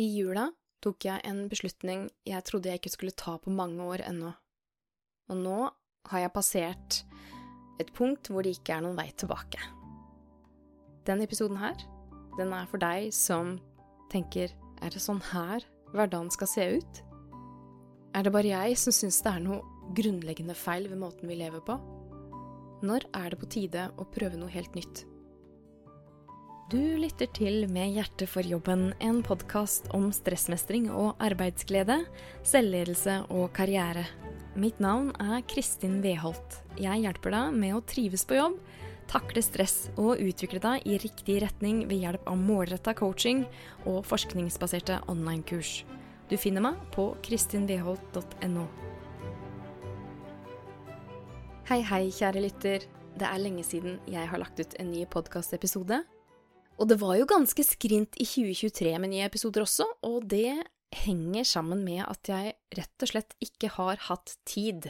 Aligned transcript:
I 0.00 0.06
jula 0.16 0.46
tok 0.80 1.04
jeg 1.04 1.20
en 1.28 1.42
beslutning 1.50 2.06
jeg 2.24 2.44
trodde 2.48 2.70
jeg 2.70 2.80
ikke 2.80 2.92
skulle 2.94 3.12
ta 3.20 3.34
på 3.36 3.52
mange 3.52 3.84
år 3.84 4.00
ennå. 4.06 4.30
Og 5.28 5.36
nå 5.36 5.58
har 6.08 6.22
jeg 6.22 6.32
passert 6.32 7.02
et 7.82 7.90
punkt 7.92 8.30
hvor 8.32 8.46
det 8.46 8.54
ikke 8.56 8.78
er 8.78 8.86
noen 8.86 8.96
vei 8.96 9.10
tilbake. 9.12 9.60
Denne 11.04 11.26
episoden 11.28 11.60
her, 11.60 11.76
den 12.38 12.54
er 12.56 12.70
for 12.70 12.80
deg 12.80 13.10
som 13.12 13.58
tenker 14.12 14.54
er 14.80 14.94
det 14.94 15.04
sånn 15.04 15.20
her 15.34 15.68
hverdagen 15.92 16.32
skal 16.32 16.48
se 16.48 16.66
ut? 16.80 17.04
Er 18.16 18.24
det 18.24 18.32
bare 18.32 18.54
jeg 18.54 18.80
som 18.80 18.96
syns 18.96 19.20
det 19.20 19.34
er 19.36 19.44
noe 19.44 19.92
grunnleggende 19.98 20.56
feil 20.56 20.88
ved 20.88 21.02
måten 21.02 21.28
vi 21.28 21.36
lever 21.42 21.60
på? 21.66 21.76
Når 22.88 23.04
er 23.20 23.34
det 23.34 23.42
på 23.42 23.52
tide 23.52 23.90
å 24.00 24.08
prøve 24.08 24.40
noe 24.40 24.48
helt 24.54 24.72
nytt? 24.78 25.04
Du 26.70 26.78
lytter 26.78 27.26
til 27.34 27.64
Med 27.66 27.96
hjertet 27.96 28.30
for 28.30 28.46
jobben, 28.46 28.92
en 29.02 29.24
podkast 29.26 29.88
om 29.96 30.04
stressmestring 30.14 30.84
og 30.94 31.16
arbeidsglede, 31.18 31.96
selvledelse 32.46 33.16
og 33.34 33.48
karriere. 33.56 34.04
Mitt 34.54 34.78
navn 34.78 35.08
er 35.18 35.42
Kristin 35.50 35.96
Weholt. 36.04 36.60
Jeg 36.78 37.02
hjelper 37.02 37.34
deg 37.34 37.56
med 37.58 37.74
å 37.74 37.80
trives 37.90 38.22
på 38.22 38.38
jobb, 38.38 38.60
takle 39.10 39.42
stress 39.42 39.88
og 39.96 40.22
utvikle 40.22 40.60
deg 40.62 40.86
i 40.86 41.00
riktig 41.02 41.40
retning 41.42 41.80
ved 41.90 42.04
hjelp 42.04 42.30
av 42.30 42.38
målretta 42.38 42.94
coaching 43.02 43.42
og 43.82 44.04
forskningsbaserte 44.06 45.00
online-kurs. 45.10 45.72
Du 46.30 46.36
finner 46.38 46.62
meg 46.68 46.78
på 46.94 47.08
kristinweholt.no. 47.26 48.68
Hei, 51.66 51.82
hei, 51.82 52.04
kjære 52.14 52.46
lytter. 52.46 52.88
Det 53.18 53.26
er 53.26 53.42
lenge 53.42 53.66
siden 53.66 53.98
jeg 54.06 54.30
har 54.30 54.38
lagt 54.38 54.62
ut 54.62 54.78
en 54.78 54.94
ny 54.94 55.02
podkastepisode. 55.10 56.04
Og 56.80 56.88
det 56.88 56.96
var 57.02 57.18
jo 57.18 57.28
ganske 57.28 57.64
skrint 57.66 58.16
i 58.16 58.24
2023 58.24 58.94
med 59.02 59.12
nye 59.12 59.26
episoder 59.28 59.66
også, 59.66 59.84
og 60.08 60.24
det 60.32 60.56
henger 61.04 61.44
sammen 61.46 61.84
med 61.84 62.00
at 62.06 62.30
jeg 62.30 62.54
rett 62.78 63.04
og 63.04 63.10
slett 63.12 63.36
ikke 63.44 63.68
har 63.76 64.00
hatt 64.08 64.32
tid 64.48 64.88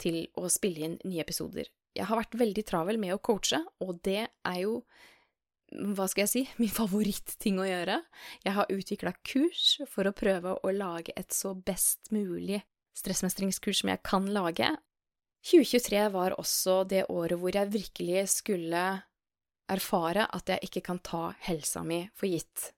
til 0.00 0.22
å 0.38 0.46
spille 0.52 0.86
inn 0.86 0.96
nye 1.02 1.24
episoder. 1.24 1.66
Jeg 1.96 2.06
har 2.06 2.20
vært 2.20 2.38
veldig 2.38 2.64
travel 2.68 3.00
med 3.00 3.16
å 3.16 3.20
coache, 3.24 3.58
og 3.82 3.98
det 4.06 4.22
er 4.28 4.58
jo 4.60 4.80
hva 5.96 6.06
skal 6.06 6.24
jeg 6.24 6.30
si, 6.30 6.42
min 6.62 6.72
favoritting 6.72 7.58
å 7.58 7.66
gjøre. 7.66 7.98
Jeg 8.46 8.56
har 8.60 8.72
utvikla 8.72 9.16
kurs 9.26 9.80
for 9.90 10.06
å 10.06 10.14
prøve 10.16 10.54
å 10.62 10.74
lage 10.74 11.16
et 11.18 11.34
så 11.34 11.56
best 11.56 12.12
mulig 12.14 12.62
stressmestringskurs 12.96 13.82
som 13.82 13.90
jeg 13.92 14.04
kan 14.06 14.30
lage. 14.32 14.70
2023 15.46 16.06
var 16.14 16.38
også 16.38 16.84
det 16.88 17.04
året 17.12 17.38
hvor 17.38 17.54
jeg 17.54 17.74
virkelig 17.74 18.24
skulle 18.38 18.86
erfare 19.72 20.26
at 20.30 20.50
jeg 20.50 20.68
ikke 20.68 20.84
kan 20.88 21.00
ta 21.04 21.30
helsa 21.46 21.82
mi 21.86 22.04
for 22.14 22.30
gitt. 22.30 22.72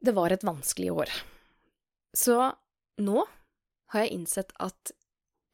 Det 0.00 0.14
var 0.16 0.32
et 0.32 0.44
vanskelig 0.44 0.92
år. 0.92 1.12
Så 2.14 2.36
nå 3.00 3.24
har 3.92 4.04
jeg 4.04 4.14
innsett 4.16 4.52
at 4.62 4.94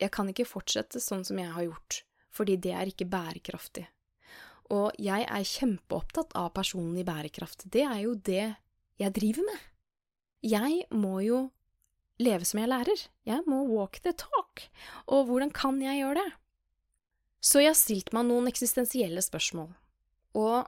jeg 0.01 0.12
kan 0.15 0.29
ikke 0.33 0.49
fortsette 0.49 1.01
sånn 1.03 1.25
som 1.29 1.39
jeg 1.41 1.53
har 1.53 1.67
gjort, 1.67 2.03
fordi 2.33 2.57
det 2.57 2.75
er 2.77 2.91
ikke 2.91 3.09
bærekraftig. 3.11 3.87
Og 4.71 4.95
jeg 5.03 5.27
er 5.27 5.49
kjempeopptatt 5.51 6.37
av 6.39 6.53
personlig 6.55 7.05
bærekraft. 7.09 7.67
Det 7.67 7.83
er 7.84 8.05
jo 8.05 8.15
det 8.15 8.55
jeg 9.01 9.17
driver 9.17 9.49
med. 9.49 9.65
Jeg 10.47 10.84
må 10.95 11.19
jo 11.25 11.41
leve 12.23 12.47
som 12.47 12.61
jeg 12.62 12.71
lærer. 12.71 13.03
Jeg 13.27 13.45
må 13.51 13.65
walk 13.69 13.99
the 14.05 14.15
talk. 14.17 14.62
Og 15.11 15.27
hvordan 15.29 15.51
kan 15.53 15.81
jeg 15.83 16.01
gjøre 16.01 16.23
det? 16.23 16.31
Så 17.41 17.62
jeg 17.65 17.73
har 17.73 17.79
stilt 17.81 18.12
meg 18.17 18.29
noen 18.29 18.51
eksistensielle 18.51 19.23
spørsmål. 19.25 19.73
Og 20.39 20.67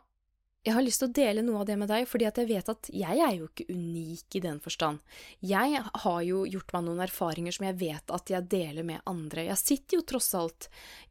jeg 0.62 0.76
har 0.76 0.84
lyst 0.84 1.02
til 1.02 1.10
å 1.10 1.14
dele 1.16 1.42
noe 1.42 1.62
av 1.62 1.66
det 1.66 1.74
med 1.78 1.90
deg, 1.90 2.04
fordi 2.06 2.28
jeg 2.28 2.46
vet 2.46 2.68
at 2.70 2.90
jeg 2.94 3.22
er 3.24 3.32
jo 3.34 3.48
ikke 3.48 3.66
unik 3.72 4.36
i 4.38 4.42
den 4.44 4.60
forstand. 4.62 5.00
Jeg 5.42 5.80
har 6.04 6.20
jo 6.22 6.44
gjort 6.46 6.70
meg 6.76 6.84
noen 6.86 7.02
erfaringer 7.02 7.56
som 7.56 7.66
jeg 7.66 7.78
vet 7.80 8.14
at 8.14 8.30
jeg 8.30 8.48
deler 8.52 8.86
med 8.86 9.02
andre. 9.10 9.48
Jeg 9.48 9.58
sitter 9.58 9.98
jo 9.98 10.04
tross 10.06 10.30
alt 10.38 10.68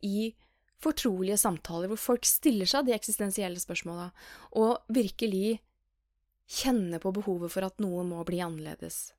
i 0.08 0.32
fortrolige 0.82 1.38
samtaler 1.38 1.92
hvor 1.92 2.00
folk 2.00 2.26
stiller 2.26 2.70
seg 2.70 2.88
de 2.88 2.96
eksistensielle 2.96 3.60
spørsmåla, 3.62 4.08
og 4.56 4.88
virkelig 4.88 5.60
kjenner 6.52 7.04
på 7.04 7.12
behovet 7.20 7.52
for 7.52 7.68
at 7.68 7.84
noe 7.84 8.06
må 8.08 8.24
bli 8.28 8.40
annerledes. 8.44 9.12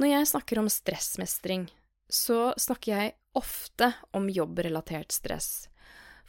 Når 0.00 0.14
jeg 0.14 0.30
snakker 0.30 0.62
om 0.62 0.70
stressmestring, 0.70 1.66
så 2.10 2.52
snakker 2.58 2.94
jeg 2.94 3.18
ofte 3.38 3.92
om 4.16 4.30
jobbrelatert 4.30 5.12
stress 5.14 5.66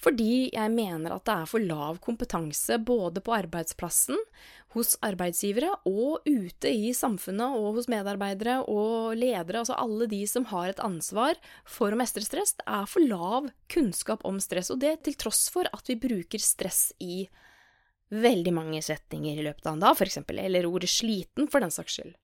fordi 0.01 0.49
jeg 0.49 0.73
mener 0.73 1.13
at 1.13 1.25
det 1.27 1.35
er 1.35 1.49
for 1.49 1.61
lav 1.61 1.99
kompetanse 2.03 2.79
både 2.81 3.21
på 3.23 3.35
arbeidsplassen, 3.37 4.17
hos 4.71 4.95
arbeidsgivere 5.03 5.69
og 5.89 6.23
ute 6.27 6.71
i 6.71 6.93
samfunnet 6.95 7.57
og 7.59 7.75
hos 7.75 7.89
medarbeidere 7.91 8.61
og 8.71 9.17
ledere, 9.19 9.61
altså 9.61 9.75
alle 9.75 10.07
de 10.11 10.21
som 10.29 10.47
har 10.51 10.71
et 10.71 10.83
ansvar 10.83 11.35
for 11.67 11.91
å 11.91 11.99
mestre 11.99 12.23
stress. 12.23 12.55
Det 12.55 12.65
er 12.65 12.87
for 12.87 13.03
lav 13.03 13.51
kunnskap 13.71 14.23
om 14.27 14.39
stress, 14.43 14.71
og 14.71 14.79
det 14.83 15.01
til 15.05 15.17
tross 15.19 15.49
for 15.51 15.67
at 15.75 15.91
vi 15.91 15.99
bruker 15.99 16.41
stress 16.41 16.89
i 17.03 17.25
veldig 18.11 18.51
mange 18.53 18.81
setninger 18.83 19.39
i 19.39 19.43
løpet 19.45 19.67
av 19.67 19.77
en 19.77 19.83
dag, 19.85 19.97
for 19.97 20.09
eksempel, 20.09 20.39
eller 20.43 20.67
ordet 20.67 20.89
sliten, 20.91 21.47
for 21.51 21.63
den 21.63 21.71
saks 21.71 21.97
skyld. 21.97 22.15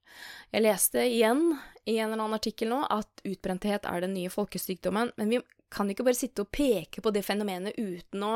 Jeg 0.52 0.64
leste 0.64 1.04
igjen 1.08 1.44
i 1.88 1.96
en 1.96 2.10
eller 2.10 2.24
annen 2.24 2.36
artikkel 2.36 2.70
nå 2.72 2.82
at 2.92 3.22
utbrenthet 3.24 3.88
er 3.88 4.04
den 4.04 4.14
nye 4.16 4.32
folkesykdommen, 4.32 5.14
men 5.16 5.32
vi 5.32 5.40
kan 5.72 5.88
ikke 5.90 6.04
bare 6.06 6.18
sitte 6.18 6.44
og 6.44 6.52
peke 6.52 7.04
på 7.04 7.12
det 7.12 7.24
fenomenet 7.24 7.76
uten 7.80 8.24
å 8.24 8.34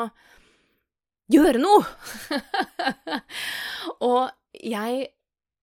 gjøre 1.33 1.61
noe! 1.61 1.85
og 4.11 4.33
jeg 4.57 5.13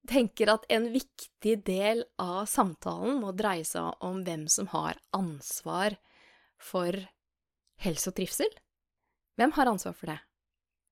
tenker 0.10 0.54
at 0.54 0.66
en 0.74 0.90
viktig 0.94 1.58
del 1.66 2.06
av 2.22 2.46
samtalen 2.50 3.20
må 3.22 3.34
dreie 3.38 3.66
seg 3.68 3.98
om 4.06 4.24
hvem 4.26 4.48
som 4.50 4.70
har 4.74 4.98
ansvar 5.16 5.98
for 6.60 6.96
helse 7.84 8.10
og 8.10 8.18
trivsel. 8.18 8.50
Hvem 9.40 9.54
har 9.56 9.70
ansvar 9.72 9.96
for 9.96 10.12
det? 10.12 10.20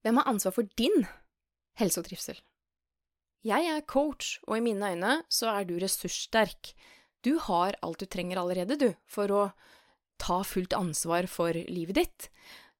Hvem 0.07 0.21
har 0.21 0.29
ansvar 0.31 0.53
for 0.55 0.67
din 0.79 1.01
helse 1.75 1.99
og 1.99 2.05
trivsel? 2.07 2.37
Jeg 3.43 3.67
er 3.67 3.83
coach, 3.83 4.37
og 4.47 4.55
i 4.55 4.63
mine 4.63 4.93
øyne 4.93 5.17
så 5.27 5.49
er 5.51 5.65
du 5.67 5.73
ressurssterk. 5.81 6.71
Du 7.27 7.35
har 7.43 7.75
alt 7.83 7.99
du 7.99 8.07
trenger 8.07 8.39
allerede, 8.39 8.77
du, 8.79 8.93
for 9.03 9.33
å 9.35 9.41
ta 10.15 10.37
fullt 10.47 10.71
ansvar 10.77 11.27
for 11.27 11.51
livet 11.67 11.99
ditt. 11.99 12.29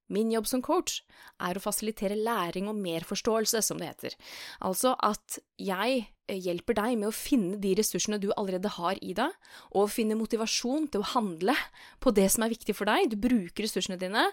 Min 0.07 0.31
jobb 0.31 0.47
som 0.47 0.63
coach 0.63 1.01
er 1.43 1.59
å 1.59 1.65
fasilitere 1.65 2.15
læring 2.15 2.69
og 2.71 2.79
merforståelse, 2.79 3.59
som 3.59 3.83
det 3.83 3.89
heter. 3.91 4.15
Altså 4.63 4.95
at 5.03 5.41
jeg 5.59 6.05
eh, 6.31 6.39
hjelper 6.39 6.79
deg 6.79 6.95
med 7.01 7.09
å 7.09 7.17
finne 7.17 7.59
de 7.59 7.73
ressursene 7.75 8.21
du 8.23 8.29
allerede 8.37 8.71
har 8.77 9.03
i 9.03 9.11
deg, 9.19 9.35
og 9.75 9.91
finne 9.91 10.15
motivasjon 10.15 10.87
til 10.93 11.03
å 11.03 11.11
handle 11.11 11.59
på 11.99 12.15
det 12.15 12.31
som 12.31 12.47
er 12.47 12.55
viktig 12.55 12.77
for 12.79 12.87
deg. 12.87 13.11
Du 13.11 13.19
bruker 13.19 13.67
ressursene 13.67 13.99
dine, 13.99 14.29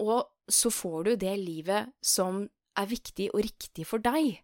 og 0.00 0.30
så 0.50 0.72
får 0.72 1.04
du 1.04 1.12
det 1.20 1.36
livet 1.38 1.92
som 2.02 2.42
er 2.78 2.88
viktig 2.90 3.28
og 3.34 3.44
riktig 3.44 3.86
for 3.86 4.02
deg. 4.02 4.40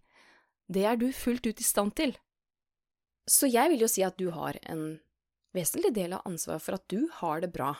Det 0.68 0.84
er 0.86 0.98
du 1.00 1.08
fullt 1.14 1.46
ut 1.46 1.62
i 1.62 1.66
stand 1.66 1.94
til. 1.98 2.14
Så 3.26 3.48
jeg 3.50 3.72
vil 3.72 3.82
jo 3.82 3.90
si 3.90 4.04
at 4.06 4.18
du 4.20 4.30
har 4.34 4.58
en 4.70 4.98
vesentlig 5.56 5.92
del 5.96 6.14
av 6.14 6.26
ansvaret 6.28 6.62
for 6.62 6.78
at 6.78 6.86
du 6.92 7.08
har 7.20 7.42
det 7.42 7.50
bra, 7.54 7.72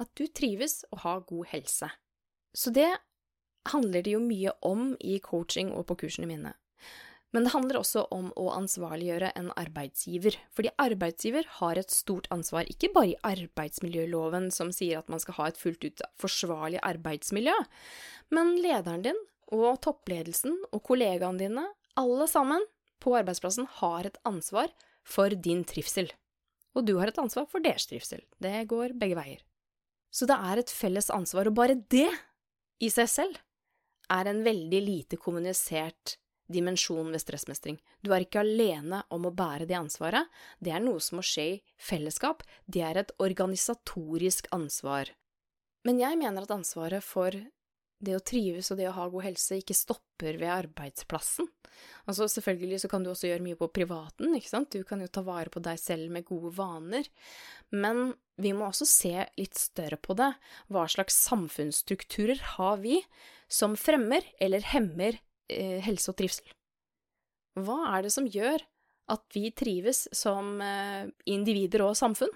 at 0.00 0.10
du 0.18 0.26
trives 0.26 0.82
og 0.90 1.04
har 1.04 1.24
god 1.28 1.48
helse. 1.54 1.88
Så 2.54 2.72
det 2.74 2.90
handler 3.70 4.04
det 4.04 4.12
jo 4.16 4.20
mye 4.20 4.52
om 4.66 4.92
i 5.00 5.18
coaching 5.24 5.72
og 5.72 5.86
på 5.88 5.96
kursene 6.04 6.28
mine. 6.28 6.52
Men 7.34 7.46
det 7.46 7.52
handler 7.54 7.80
også 7.80 8.04
om 8.14 8.28
å 8.38 8.46
ansvarliggjøre 8.54 9.32
en 9.34 9.50
arbeidsgiver, 9.58 10.36
fordi 10.54 10.70
arbeidsgiver 10.78 11.48
har 11.58 11.80
et 11.80 11.90
stort 11.90 12.28
ansvar, 12.34 12.68
ikke 12.70 12.92
bare 12.94 13.10
i 13.10 13.20
arbeidsmiljøloven 13.26 14.52
som 14.54 14.70
sier 14.74 15.00
at 15.00 15.10
man 15.10 15.22
skal 15.22 15.40
ha 15.40 15.50
et 15.50 15.58
fullt 15.58 15.82
ut 15.82 16.04
forsvarlig 16.22 16.78
arbeidsmiljø, 16.86 17.56
men 18.34 18.54
lederen 18.62 19.02
din 19.08 19.22
og 19.54 19.80
toppledelsen 19.84 20.54
og 20.70 20.84
kollegaene 20.86 21.42
dine, 21.42 21.66
alle 21.98 22.30
sammen 22.30 22.62
på 23.02 23.18
arbeidsplassen 23.18 23.66
har 23.82 24.06
et 24.06 24.20
ansvar 24.26 24.70
for 25.04 25.34
din 25.34 25.66
trivsel 25.68 26.08
og 26.74 26.86
du 26.86 26.96
har 26.98 27.10
et 27.10 27.20
ansvar 27.22 27.46
for 27.50 27.62
deres 27.62 27.86
trivsel. 27.88 28.22
Det 28.42 28.66
går 28.70 28.96
begge 28.98 29.18
veier. 29.18 29.42
Så 30.14 30.26
det 30.30 30.36
er 30.36 30.60
et 30.60 30.70
felles 30.70 31.10
ansvar, 31.14 31.48
og 31.48 31.56
bare 31.58 31.78
det 31.90 32.10
i 32.82 32.90
seg 32.92 33.10
selv 33.10 33.40
er 34.12 34.28
en 34.30 34.42
veldig 34.46 34.80
lite 34.84 35.18
kommunisert 35.18 36.18
dimensjon 36.50 37.10
ved 37.12 37.22
stressmestring. 37.22 37.78
Du 38.04 38.12
er 38.14 38.24
ikke 38.24 38.42
alene 38.44 39.02
om 39.14 39.28
å 39.28 39.34
bære 39.34 39.68
det 39.70 39.78
ansvaret, 39.78 40.28
det 40.60 40.74
er 40.74 40.84
noe 40.84 41.02
som 41.02 41.20
må 41.20 41.24
skje 41.26 41.46
i 41.54 41.60
fellesskap, 41.80 42.44
det 42.66 42.84
er 42.84 43.00
et 43.00 43.12
organisatorisk 43.22 44.50
ansvar. 44.54 45.12
Men 45.84 46.00
jeg 46.00 46.20
mener 46.20 46.44
at 46.44 46.54
ansvaret 46.54 47.04
for 47.04 47.36
det 48.04 48.16
å 48.16 48.22
trives 48.24 48.70
og 48.72 48.80
det 48.80 48.88
å 48.90 48.96
ha 48.96 49.06
god 49.12 49.26
helse 49.28 49.58
ikke 49.60 49.76
stopper 49.76 50.38
ved 50.40 50.50
arbeidsplassen. 50.52 51.48
Altså 52.08 52.28
Selvfølgelig 52.30 52.82
så 52.84 52.90
kan 52.90 53.04
du 53.04 53.10
også 53.10 53.28
gjøre 53.30 53.44
mye 53.44 53.58
på 53.58 53.70
privaten, 53.74 54.34
ikke 54.36 54.50
sant, 54.50 54.74
du 54.74 54.84
kan 54.86 55.00
jo 55.02 55.10
ta 55.10 55.24
vare 55.26 55.52
på 55.52 55.62
deg 55.64 55.80
selv 55.80 56.12
med 56.12 56.26
gode 56.28 56.52
vaner, 56.56 57.08
men 57.74 58.12
vi 58.40 58.52
må 58.56 58.68
også 58.68 58.86
se 58.88 59.14
litt 59.38 59.58
større 59.58 59.98
på 60.00 60.16
det. 60.18 60.32
Hva 60.72 60.86
slags 60.90 61.16
samfunnsstrukturer 61.26 62.40
har 62.56 62.80
vi 62.82 63.00
som 63.50 63.76
fremmer 63.78 64.26
eller 64.42 64.64
hemmer 64.72 65.20
eh, 65.50 65.80
helse 65.84 66.12
og 66.12 66.18
trivsel? 66.18 66.46
Hva 67.54 67.78
er 67.94 68.06
det 68.06 68.12
som 68.14 68.26
gjør 68.26 68.62
at 69.12 69.24
vi 69.36 69.50
trives 69.52 70.06
som 70.16 70.60
eh, 70.64 71.08
individer 71.28 71.84
og 71.84 71.96
samfunn. 71.98 72.32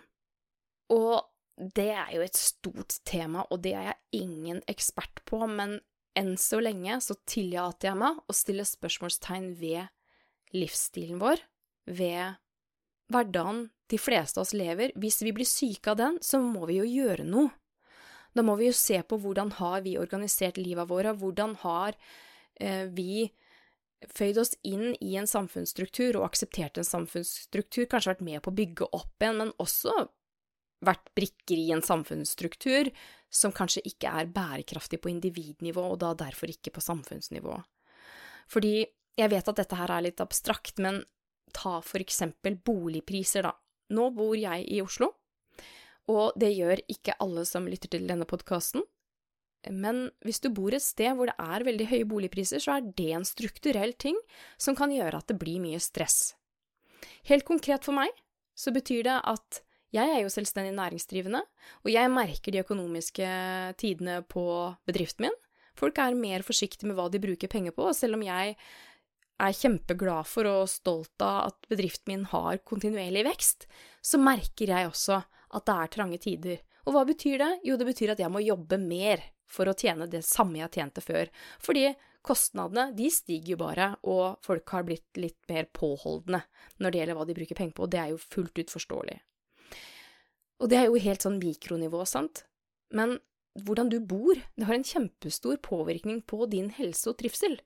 Og 0.92 1.20
det 1.58 1.90
er 1.90 2.10
jo 2.14 2.24
et 2.24 2.38
stort 2.38 2.98
tema, 3.08 3.44
og 3.50 3.62
det 3.64 3.74
er 3.76 3.90
jeg 3.90 4.22
ingen 4.24 4.60
ekspert 4.70 5.22
på, 5.28 5.40
men 5.48 5.78
enn 6.18 6.34
så 6.40 6.60
lenge 6.62 7.00
så 7.04 7.16
tillater 7.28 7.90
jeg 7.90 8.00
meg 8.00 8.20
å 8.20 8.36
stille 8.36 8.66
spørsmålstegn 8.66 9.52
ved 9.58 9.88
livsstilen 10.56 11.20
vår, 11.20 11.42
ved 11.88 12.38
hverdagen 13.12 13.68
de 13.88 14.00
fleste 14.00 14.40
av 14.40 14.46
oss 14.46 14.54
lever. 14.56 14.92
Hvis 15.00 15.22
vi 15.24 15.32
blir 15.36 15.48
syke 15.48 15.92
av 15.92 16.00
den, 16.00 16.18
så 16.24 16.40
må 16.42 16.68
vi 16.68 16.80
jo 16.80 16.88
gjøre 16.88 17.26
noe. 17.28 17.52
Da 18.36 18.44
må 18.44 18.54
vi 18.60 18.68
jo 18.68 18.76
se 18.76 19.00
på 19.08 19.16
hvordan 19.18 19.54
har 19.58 19.82
vi 19.86 19.96
organisert 19.98 20.60
livet 20.60 20.88
våre, 20.90 21.14
hvordan 21.16 21.56
har 21.64 21.96
vi 22.58 23.28
føyd 24.14 24.38
oss 24.38 24.54
inn 24.66 24.92
i 25.02 25.16
en 25.18 25.26
samfunnsstruktur 25.26 26.18
og 26.18 26.28
akseptert 26.28 26.78
en 26.78 26.86
samfunnsstruktur, 26.86 27.88
kanskje 27.90 28.12
vært 28.12 28.26
med 28.26 28.42
på 28.44 28.52
å 28.52 28.58
bygge 28.58 28.88
opp 28.94 29.26
en, 29.26 29.40
men 29.42 29.52
også 29.62 29.94
vært 30.86 31.10
brikker 31.18 31.58
i 31.58 31.72
en 31.74 31.82
samfunnsstruktur 31.82 32.90
som 33.34 33.52
kanskje 33.54 33.82
ikke 33.90 34.12
er 34.20 34.30
bærekraftig 34.30 35.00
på 35.02 35.10
individnivå, 35.10 35.82
og 35.82 35.98
da 36.04 36.12
derfor 36.18 36.52
ikke 36.52 36.72
på 36.76 36.84
samfunnsnivå. 36.84 37.56
Fordi 38.48 38.86
jeg 39.18 39.32
vet 39.32 39.50
at 39.50 39.58
dette 39.58 39.78
her 39.78 39.92
er 39.92 40.06
litt 40.06 40.22
abstrakt, 40.22 40.78
men 40.78 41.02
ta 41.54 41.78
for 41.82 42.02
eksempel 42.02 42.58
boligpriser, 42.62 43.48
da. 43.48 43.56
Nå 43.96 44.10
bor 44.14 44.36
jeg 44.36 44.66
i 44.68 44.82
Oslo, 44.84 45.14
og 46.12 46.36
det 46.40 46.52
gjør 46.54 46.82
ikke 46.92 47.16
alle 47.24 47.44
som 47.48 47.66
lytter 47.68 47.90
til 47.92 48.06
denne 48.08 48.28
podkasten. 48.28 48.84
Men 49.70 50.08
hvis 50.24 50.40
du 50.44 50.50
bor 50.54 50.74
et 50.74 50.84
sted 50.84 51.16
hvor 51.16 51.30
det 51.30 51.36
er 51.38 51.66
veldig 51.66 51.86
høye 51.90 52.08
boligpriser, 52.08 52.62
så 52.62 52.78
er 52.78 52.90
det 52.98 53.10
en 53.16 53.26
strukturell 53.28 53.94
ting 54.00 54.18
som 54.60 54.76
kan 54.78 54.92
gjøre 54.94 55.20
at 55.20 55.30
det 55.30 55.38
blir 55.40 55.62
mye 55.62 55.80
stress. 55.82 56.34
Helt 57.28 57.46
konkret 57.48 57.86
for 57.86 57.96
meg 57.96 58.12
så 58.58 58.72
betyr 58.74 59.04
det 59.06 59.18
at 59.28 59.62
jeg 59.94 60.10
er 60.12 60.20
jo 60.20 60.32
selvstendig 60.32 60.74
næringsdrivende, 60.76 61.40
og 61.84 61.88
jeg 61.88 62.12
merker 62.12 62.52
de 62.52 62.60
økonomiske 62.60 63.28
tidene 63.80 64.20
på 64.28 64.44
bedriften 64.88 65.28
min. 65.28 65.38
Folk 65.78 66.00
er 66.02 66.18
mer 66.18 66.44
forsiktige 66.44 66.90
med 66.90 66.98
hva 66.98 67.06
de 67.08 67.20
bruker 67.22 67.48
penger 67.48 67.72
på, 67.72 67.86
og 67.88 67.96
selv 67.96 68.18
om 68.18 68.24
jeg 68.26 68.56
er 69.38 69.54
kjempeglad 69.54 70.26
for 70.26 70.48
og 70.50 70.68
stolt 70.70 71.22
av 71.24 71.52
at 71.52 71.68
bedriften 71.70 72.10
min 72.10 72.26
har 72.28 72.60
kontinuerlig 72.68 73.24
vekst, 73.28 73.68
så 74.02 74.20
merker 74.20 74.74
jeg 74.74 74.90
også 74.90 75.22
at 75.22 75.64
det 75.68 75.76
er 75.76 75.92
trange 75.94 76.18
tider. 76.20 76.58
Og 76.88 76.94
hva 76.94 77.04
betyr 77.04 77.36
det? 77.42 77.50
Jo, 77.68 77.76
det 77.76 77.86
betyr 77.90 78.14
at 78.14 78.22
jeg 78.22 78.32
må 78.32 78.40
jobbe 78.40 78.78
mer 78.80 79.20
for 79.48 79.68
å 79.68 79.76
tjene 79.76 80.08
det 80.08 80.22
samme 80.24 80.60
jeg 80.62 80.72
tjente 80.78 81.04
før. 81.04 81.28
Fordi 81.60 81.90
kostnadene, 82.24 82.90
de 82.96 83.08
stiger 83.12 83.54
jo 83.54 83.60
bare, 83.60 83.90
og 84.08 84.40
folk 84.44 84.72
har 84.72 84.86
blitt 84.88 85.20
litt 85.20 85.38
mer 85.52 85.68
påholdne 85.76 86.40
når 86.80 86.92
det 86.92 87.00
gjelder 87.00 87.18
hva 87.18 87.26
de 87.28 87.36
bruker 87.36 87.58
penger 87.58 87.76
på, 87.76 87.86
og 87.86 87.92
det 87.92 88.00
er 88.00 88.12
jo 88.12 88.20
fullt 88.22 88.60
ut 88.60 88.72
forståelig. 88.72 89.18
Og 90.58 90.70
det 90.72 90.78
er 90.80 90.88
jo 90.88 91.02
helt 91.04 91.24
sånn 91.24 91.38
mikronivå, 91.38 92.02
sant? 92.08 92.42
Men 92.96 93.18
hvordan 93.64 93.90
du 93.92 93.98
bor, 94.00 94.38
det 94.56 94.66
har 94.68 94.76
en 94.76 94.86
kjempestor 94.86 95.58
påvirkning 95.64 96.22
på 96.26 96.46
din 96.50 96.70
helse 96.74 97.10
og 97.10 97.18
trivsel. 97.20 97.58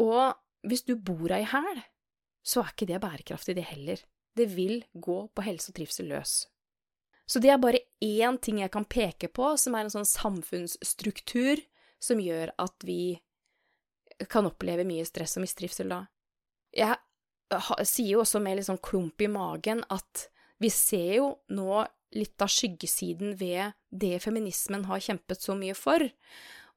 Og 0.00 0.32
hvis 0.66 0.86
du 0.88 0.94
bor 0.96 1.32
ei 1.34 1.44
hæl, 1.48 1.82
så 2.46 2.64
er 2.64 2.72
ikke 2.72 2.88
det 2.88 3.02
bærekraftig, 3.02 3.56
det 3.58 3.68
heller. 3.68 4.00
Det 4.36 4.48
vil 4.54 4.80
gå 4.94 5.18
på 5.34 5.44
helse 5.44 5.72
og 5.72 5.76
trivsel 5.76 6.08
løs. 6.10 6.44
Så 7.30 7.38
det 7.38 7.52
er 7.52 7.60
bare 7.62 7.84
én 8.02 8.38
ting 8.42 8.58
jeg 8.58 8.72
kan 8.74 8.86
peke 8.90 9.28
på, 9.30 9.52
som 9.54 9.76
er 9.76 9.86
en 9.86 9.92
sånn 9.92 10.08
samfunnsstruktur 10.08 11.62
som 12.02 12.18
gjør 12.18 12.50
at 12.58 12.86
vi 12.86 13.20
kan 14.30 14.48
oppleve 14.48 14.84
mye 14.88 15.06
stress 15.06 15.36
og 15.38 15.44
mistrivsel 15.44 15.92
da. 15.92 16.00
Jeg 16.74 16.98
sier 17.86 18.16
jo 18.16 18.24
også 18.24 18.42
med 18.42 18.58
litt 18.58 18.68
sånn 18.68 18.82
klump 18.82 19.22
i 19.22 19.30
magen 19.30 19.84
at 19.94 20.26
vi 20.60 20.70
ser 20.74 21.14
jo 21.20 21.28
nå 21.54 21.84
litt 22.18 22.42
av 22.42 22.50
skyggesiden 22.50 23.36
ved 23.38 23.76
det 23.90 24.18
feminismen 24.24 24.88
har 24.90 25.02
kjempet 25.02 25.42
så 25.46 25.54
mye 25.58 25.76
for. 25.78 26.02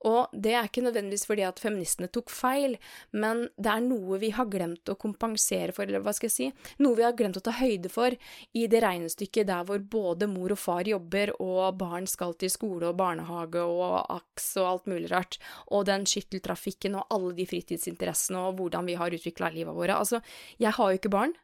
Og 0.10 0.34
det 0.34 0.54
er 0.58 0.68
ikke 0.68 0.84
nødvendigvis 0.84 1.26
fordi 1.30 1.46
at 1.48 1.62
feministene 1.62 2.10
tok 2.12 2.32
feil, 2.34 2.76
men 3.16 3.46
det 3.56 3.72
er 3.72 3.84
noe 3.86 4.20
vi 4.22 4.34
har 4.36 4.50
glemt 4.52 4.90
å 4.92 4.98
kompensere 5.00 5.76
for, 5.76 5.88
eller 5.88 6.04
hva 6.04 6.14
skal 6.16 6.30
jeg 6.30 6.36
si, 6.36 6.50
noe 6.84 6.98
vi 6.98 7.06
har 7.06 7.16
glemt 7.18 7.40
å 7.40 7.44
ta 7.44 7.56
høyde 7.56 7.92
for 7.92 8.16
i 8.54 8.66
det 8.72 8.84
regnestykket 8.84 9.48
der 9.50 9.64
hvor 9.68 9.80
både 9.80 10.28
mor 10.32 10.56
og 10.56 10.60
far 10.60 10.90
jobber, 10.90 11.34
og 11.44 11.80
barn 11.80 12.08
skal 12.10 12.36
til 12.40 12.52
skole 12.52 12.92
og 12.92 13.00
barnehage 13.00 13.64
og 13.64 14.02
AKS 14.02 14.50
og 14.62 14.70
alt 14.74 14.92
mulig 14.92 15.12
rart, 15.14 15.40
og 15.72 15.88
den 15.90 16.08
skytteltrafikken 16.10 17.00
og 17.00 17.08
alle 17.14 17.34
de 17.38 17.48
fritidsinteressene 17.50 18.44
og 18.50 18.60
hvordan 18.60 18.92
vi 18.92 19.00
har 19.00 19.16
utvikla 19.16 19.54
livet 19.56 19.76
våre. 19.76 19.98
Altså, 19.98 20.20
jeg 20.60 20.76
har 20.76 20.92
jo 20.92 21.00
ikke 21.00 21.14
barn, 21.14 21.36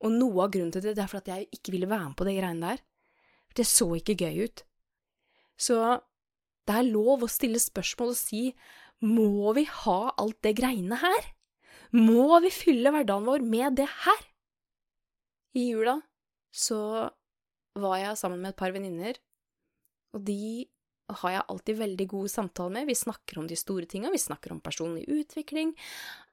og 0.00 0.14
noe 0.16 0.46
av 0.46 0.54
grunnen 0.54 0.72
til 0.74 0.82
det, 0.84 0.96
det 0.96 1.04
er 1.04 1.12
for 1.12 1.20
at 1.20 1.30
jeg 1.30 1.48
ikke 1.54 1.74
ville 1.74 1.90
være 1.90 2.10
med 2.10 2.18
på 2.18 2.26
de 2.26 2.36
greiene 2.38 2.72
der. 2.72 2.84
Det 3.56 3.66
så 3.66 3.88
ikke 3.98 4.16
gøy 4.16 4.46
ut. 4.46 4.62
Så 5.60 5.76
det 6.70 6.78
er 6.78 6.86
lov 6.86 7.26
å 7.26 7.30
stille 7.30 7.58
spørsmål 7.58 8.14
og 8.14 8.18
si 8.18 8.44
må 9.02 9.50
vi 9.56 9.64
ha 9.66 10.00
alt 10.20 10.38
det 10.46 10.54
greiene 10.60 10.98
her? 11.00 11.30
Må 11.96 12.38
vi 12.44 12.52
fylle 12.54 12.92
hverdagen 12.94 13.26
vår 13.26 13.42
med 13.42 13.80
det 13.80 13.88
her? 14.04 14.20
I 15.58 15.72
jula 15.72 15.96
så 16.54 17.10
var 17.80 17.96
jeg 17.98 18.18
sammen 18.20 18.42
med 18.42 18.52
et 18.52 18.60
par 18.60 18.74
venninner, 18.74 19.18
og 20.14 20.22
de 20.26 20.68
har 21.10 21.34
jeg 21.34 21.46
alltid 21.50 21.80
veldig 21.80 22.06
gode 22.12 22.30
samtaler 22.30 22.74
med. 22.76 22.86
Vi 22.90 22.98
snakker 22.98 23.40
om 23.40 23.48
de 23.50 23.58
store 23.58 23.88
tinga, 23.90 24.12
vi 24.14 24.22
snakker 24.22 24.54
om 24.54 24.62
personlig 24.62 25.08
utvikling, 25.10 25.72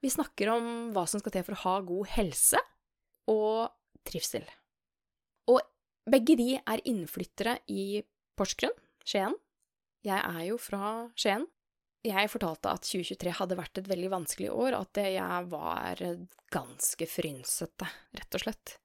vi 0.04 0.14
snakker 0.14 0.52
om 0.54 0.70
hva 0.94 1.08
som 1.10 1.22
skal 1.24 1.34
til 1.34 1.48
for 1.48 1.58
å 1.58 1.64
ha 1.64 1.76
god 1.88 2.14
helse 2.14 2.62
og 3.32 3.74
trivsel. 4.06 4.46
Og 5.50 5.62
begge 6.10 6.38
de 6.40 6.52
er 6.60 6.86
innflyttere 6.90 7.58
i 7.74 8.04
Porsgrunn, 8.38 8.76
Skien. 9.08 9.34
Jeg 10.06 10.18
er 10.18 10.42
jo 10.48 10.58
fra 10.62 11.08
Skien. 11.18 11.48
Jeg 12.08 12.30
fortalte 12.32 12.72
at 12.72 12.86
2023 12.88 13.34
hadde 13.40 13.58
vært 13.60 13.80
et 13.82 13.90
veldig 13.90 14.10
vanskelig 14.14 14.52
år, 14.54 14.78
at 14.78 15.00
jeg 15.02 15.48
var 15.52 16.04
ganske 16.54 17.08
frynsete, 17.10 17.90
rett 18.16 18.38
og 18.38 18.44
slett. 18.44 18.76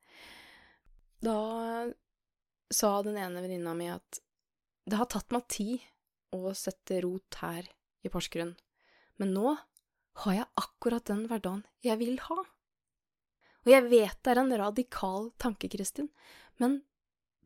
Da 1.22 1.36
sa 2.72 2.92
den 3.06 3.20
ene 3.20 3.44
venninna 3.44 3.76
mi 3.78 3.90
at 3.92 4.22
det 4.88 4.98
har 4.98 5.10
tatt 5.12 5.30
meg 5.30 5.46
tid 5.52 5.84
å 6.34 6.54
sette 6.56 7.02
rot 7.04 7.38
her 7.44 7.68
i 8.02 8.10
Porsgrunn, 8.10 8.56
men 9.20 9.36
nå 9.36 9.52
har 10.24 10.34
jeg 10.34 10.50
akkurat 10.58 11.06
den 11.06 11.28
hverdagen 11.28 11.62
jeg 11.84 12.00
vil 12.00 12.16
ha. 12.26 12.40
Og 13.62 13.70
jeg 13.70 13.86
vet 13.92 14.18
det 14.24 14.32
er 14.32 14.40
en 14.42 14.56
radikal 14.58 15.30
tanke, 15.38 15.70
Kristin, 15.70 16.10
men 16.58 16.80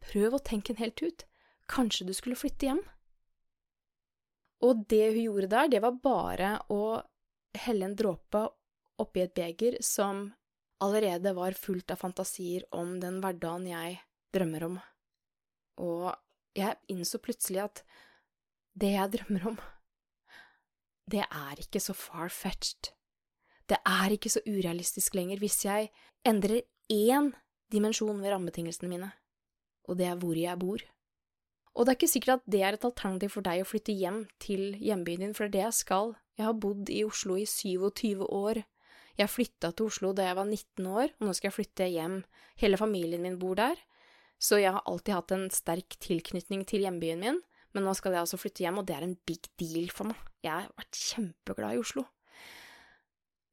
Prøv 0.07 0.37
å 0.37 0.43
tenke 0.43 0.73
den 0.73 0.83
helt 0.85 1.02
ut. 1.02 1.25
Kanskje 1.71 2.07
du 2.07 2.12
skulle 2.14 2.38
flytte 2.38 2.69
hjem? 2.69 2.83
Og 4.65 4.87
det 4.89 5.11
hun 5.13 5.23
gjorde 5.23 5.51
der, 5.53 5.69
det 5.69 5.83
var 5.85 6.01
bare 6.03 6.53
å 6.73 6.99
helle 7.67 7.89
en 7.89 7.97
dråpe 7.97 8.47
oppi 9.03 9.23
et 9.25 9.35
beger 9.37 9.79
som 9.85 10.31
allerede 10.85 11.33
var 11.37 11.57
fullt 11.57 11.93
av 11.93 12.01
fantasier 12.01 12.65
om 12.77 12.97
den 13.01 13.21
hverdagen 13.23 13.69
jeg 13.69 13.99
drømmer 14.37 14.67
om. 14.69 14.79
Og 15.85 16.09
jeg 16.57 16.79
innså 16.93 17.21
plutselig 17.21 17.65
at 17.65 17.83
det 18.77 18.95
jeg 18.95 19.13
drømmer 19.17 19.51
om, 19.53 19.59
det 21.07 21.23
er 21.25 21.61
ikke 21.63 21.81
så 21.81 21.95
far-fetched. 21.97 22.91
Det 23.69 23.79
er 23.79 24.15
ikke 24.15 24.33
så 24.33 24.43
urealistisk 24.47 25.15
lenger 25.19 25.41
hvis 25.43 25.61
jeg 25.67 25.91
endrer 26.27 26.65
én 26.93 27.33
dimensjon 27.73 28.21
ved 28.23 28.33
rammebetingelsene 28.33 28.91
mine 28.91 29.13
og 29.87 29.99
det 29.99 30.09
er 30.11 30.19
hvor 30.21 30.39
jeg 30.39 30.59
bor. 30.59 30.83
Og 31.76 31.85
det 31.85 31.92
er 31.92 31.99
ikke 31.99 32.09
sikkert 32.09 32.38
at 32.38 32.47
det 32.49 32.62
er 32.64 32.76
et 32.76 32.87
alternativ 32.88 33.35
for 33.35 33.45
deg 33.45 33.61
å 33.61 33.68
flytte 33.68 33.92
hjem 33.92 34.23
til 34.40 34.78
hjembyen 34.80 35.26
din, 35.26 35.35
for 35.37 35.45
det 35.45 35.50
er 35.50 35.56
det 35.56 35.64
jeg 35.66 35.80
skal. 35.83 36.14
Jeg 36.40 36.49
har 36.49 36.56
bodd 36.61 36.88
i 36.92 37.02
Oslo 37.04 37.37
i 37.37 37.45
27 37.45 38.25
år. 38.25 38.62
Jeg 39.16 39.33
flytta 39.33 39.73
til 39.76 39.90
Oslo 39.90 40.12
da 40.16 40.30
jeg 40.30 40.38
var 40.38 40.49
19 40.49 40.88
år, 40.88 41.12
og 41.18 41.28
nå 41.28 41.35
skal 41.37 41.50
jeg 41.50 41.56
flytte 41.59 41.90
hjem. 41.92 42.16
Hele 42.61 42.80
familien 42.80 43.25
min 43.25 43.37
bor 43.40 43.56
der, 43.61 43.76
så 44.40 44.61
jeg 44.61 44.73
har 44.73 44.85
alltid 44.88 45.16
hatt 45.16 45.37
en 45.37 45.47
sterk 45.52 45.99
tilknytning 46.00 46.64
til 46.68 46.85
hjembyen 46.85 47.21
min, 47.21 47.40
men 47.76 47.85
nå 47.85 47.92
skal 47.97 48.16
jeg 48.16 48.25
altså 48.25 48.40
flytte 48.40 48.64
hjem, 48.64 48.80
og 48.80 48.88
det 48.88 48.97
er 48.97 49.04
en 49.04 49.16
big 49.28 49.49
deal 49.61 49.92
for 49.92 50.09
meg. 50.09 50.21
Jeg 50.45 50.52
har 50.52 50.73
vært 50.80 50.97
kjempeglad 50.97 51.76
i 51.76 51.80
Oslo. 51.85 52.06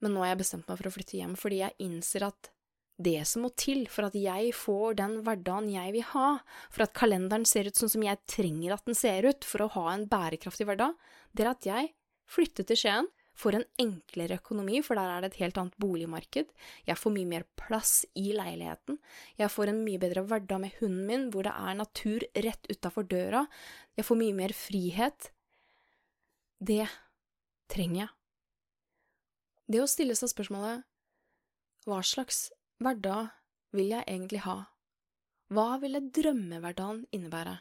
Men 0.03 0.15
nå 0.15 0.23
har 0.23 0.33
jeg 0.33 0.43
bestemt 0.43 0.67
meg 0.67 0.79
for 0.79 0.87
å 0.89 0.95
flytte 0.95 1.19
hjem 1.19 1.35
fordi 1.39 1.61
jeg 1.61 1.79
innser 1.83 2.27
at 2.27 2.52
det 3.01 3.23
som 3.25 3.45
må 3.45 3.50
til 3.57 3.88
for 3.89 4.07
at 4.07 4.15
jeg 4.17 4.53
får 4.55 5.00
den 5.00 5.17
hverdagen 5.25 5.71
jeg 5.71 5.95
vil 5.95 6.05
ha, 6.12 6.29
for 6.69 6.85
at 6.85 6.93
kalenderen 6.97 7.45
ser 7.50 7.67
ut 7.67 7.79
sånn 7.79 7.91
som 7.95 8.05
jeg 8.05 8.21
trenger 8.29 8.75
at 8.75 8.85
den 8.85 8.97
ser 8.97 9.25
ut 9.25 9.47
for 9.47 9.65
å 9.65 9.71
ha 9.75 9.88
en 9.93 10.05
bærekraftig 10.09 10.67
hverdag, 10.69 10.93
det 11.33 11.45
er 11.45 11.51
at 11.51 11.67
jeg 11.67 11.91
flytter 12.29 12.67
til 12.69 12.79
Skien, 12.79 13.09
får 13.33 13.57
en 13.57 13.65
enklere 13.81 14.38
økonomi, 14.38 14.83
for 14.85 15.00
der 15.00 15.09
er 15.09 15.23
det 15.23 15.31
et 15.31 15.39
helt 15.41 15.57
annet 15.57 15.77
boligmarked, 15.81 16.51
jeg 16.85 17.00
får 17.01 17.15
mye 17.15 17.29
mer 17.31 17.47
plass 17.57 18.03
i 18.13 18.29
leiligheten, 18.38 19.00
jeg 19.41 19.50
får 19.50 19.71
en 19.71 19.81
mye 19.85 20.01
bedre 20.01 20.25
hverdag 20.29 20.62
med 20.62 20.77
hunden 20.77 21.07
min, 21.09 21.29
hvor 21.33 21.47
det 21.47 21.55
er 21.57 21.79
natur 21.79 22.27
rett 22.45 22.69
utafor 22.69 23.09
døra, 23.09 23.47
jeg 23.97 24.05
får 24.05 24.21
mye 24.21 24.38
mer 24.38 24.53
frihet. 24.53 25.31
Det 26.63 26.85
trenger 27.73 28.05
jeg. 28.05 28.12
Det 29.73 29.81
å 29.81 29.89
stille 29.89 30.15
seg 30.15 30.29
spørsmålet 30.29 30.83
hva 31.89 32.00
slags 32.05 32.51
hverdag 32.85 33.31
vil 33.73 33.91
jeg 33.95 34.05
egentlig 34.05 34.43
ha? 34.45 34.57
Hva 35.53 35.77
ville 35.81 36.01
drømmehverdagen 36.13 37.05
innebære? 37.13 37.57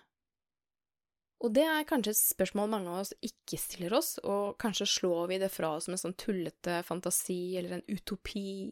Og 1.42 1.50
det 1.56 1.64
er 1.66 1.86
kanskje 1.88 2.12
et 2.14 2.20
spørsmål 2.20 2.70
mange 2.70 2.90
av 2.92 3.00
oss 3.02 3.12
ikke 3.24 3.58
stiller 3.58 3.96
oss, 3.98 4.14
og 4.22 4.54
kanskje 4.62 4.86
slår 4.86 5.32
vi 5.32 5.38
det 5.42 5.50
fra 5.50 5.72
oss 5.74 5.88
med 5.88 5.98
en 5.98 6.04
sånn 6.04 6.18
tullete 6.20 6.78
fantasi 6.86 7.56
eller 7.58 7.78
en 7.78 7.86
utopi, 7.90 8.70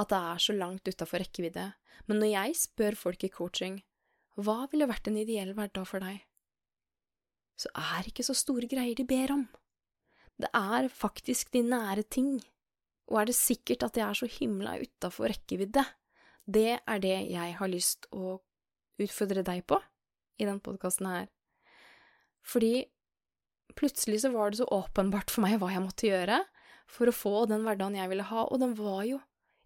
at 0.00 0.08
det 0.08 0.20
er 0.32 0.40
så 0.40 0.56
langt 0.56 0.88
utafor 0.88 1.20
rekkevidde. 1.20 1.66
Men 2.08 2.22
når 2.22 2.32
jeg 2.32 2.60
spør 2.62 2.96
folk 2.96 3.26
i 3.26 3.32
coaching 3.32 3.82
hva 4.40 4.62
ville 4.72 4.88
vært 4.88 5.10
en 5.10 5.18
ideell 5.20 5.52
hverdag 5.52 5.84
for 5.88 6.00
deg, 6.00 6.22
så 7.60 7.68
er 7.76 8.00
det 8.00 8.14
ikke 8.14 8.24
så 8.24 8.36
store 8.36 8.70
greier 8.70 8.96
de 8.96 9.04
ber 9.06 9.34
om. 9.34 9.44
Det 10.40 10.48
er 10.56 10.88
faktisk 10.88 11.52
de 11.52 11.60
nære 11.66 12.06
ting. 12.08 12.38
Og 13.10 13.18
er 13.20 13.28
det 13.28 13.36
sikkert 13.36 13.84
at 13.86 13.98
jeg 13.98 14.06
er 14.06 14.18
så 14.18 14.28
himla 14.30 14.76
utafor 14.82 15.30
rekkevidde? 15.32 15.84
Det 16.46 16.78
er 16.78 17.02
det 17.02 17.18
jeg 17.30 17.56
har 17.58 17.70
lyst 17.70 18.08
å 18.14 18.38
utfordre 19.02 19.44
deg 19.46 19.64
på 19.66 19.78
i 20.40 20.48
den 20.48 20.60
podkasten 20.62 21.08
her. 21.10 21.28
Fordi 22.42 22.86
plutselig 23.78 24.22
så 24.24 24.32
var 24.34 24.50
det 24.50 24.60
så 24.60 24.68
åpenbart 24.70 25.32
for 25.32 25.44
meg 25.44 25.58
hva 25.60 25.70
jeg 25.72 25.84
måtte 25.84 26.08
gjøre 26.08 26.40
for 26.90 27.08
å 27.08 27.14
få 27.14 27.34
den 27.50 27.62
hverdagen 27.64 27.96
jeg 27.96 28.10
ville 28.10 28.26
ha, 28.28 28.44
og 28.44 28.60
den 28.60 28.74
var 28.76 29.04
jo 29.08 29.20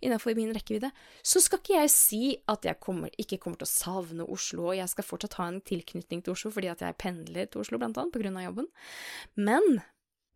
innenfor 0.04 0.36
min 0.36 0.52
rekkevidde. 0.54 0.90
Så 1.24 1.40
skal 1.42 1.60
ikke 1.62 1.78
jeg 1.78 1.92
si 1.92 2.22
at 2.52 2.66
jeg 2.68 2.78
kommer, 2.84 3.10
ikke 3.18 3.38
kommer 3.42 3.60
til 3.60 3.68
å 3.68 3.72
savne 3.72 4.28
Oslo, 4.28 4.68
og 4.70 4.78
jeg 4.78 4.92
skal 4.92 5.06
fortsatt 5.08 5.38
ha 5.40 5.48
en 5.50 5.62
tilknytning 5.64 6.22
til 6.22 6.36
Oslo 6.36 6.52
fordi 6.54 6.70
at 6.72 6.84
jeg 6.84 6.98
pendler 7.00 7.48
til 7.48 7.64
Oslo, 7.64 7.80
blant 7.80 7.98
annet, 7.98 8.12
på 8.14 8.22
grunn 8.22 8.36
av 8.38 8.46
jobben. 8.50 8.68
Men 9.40 9.80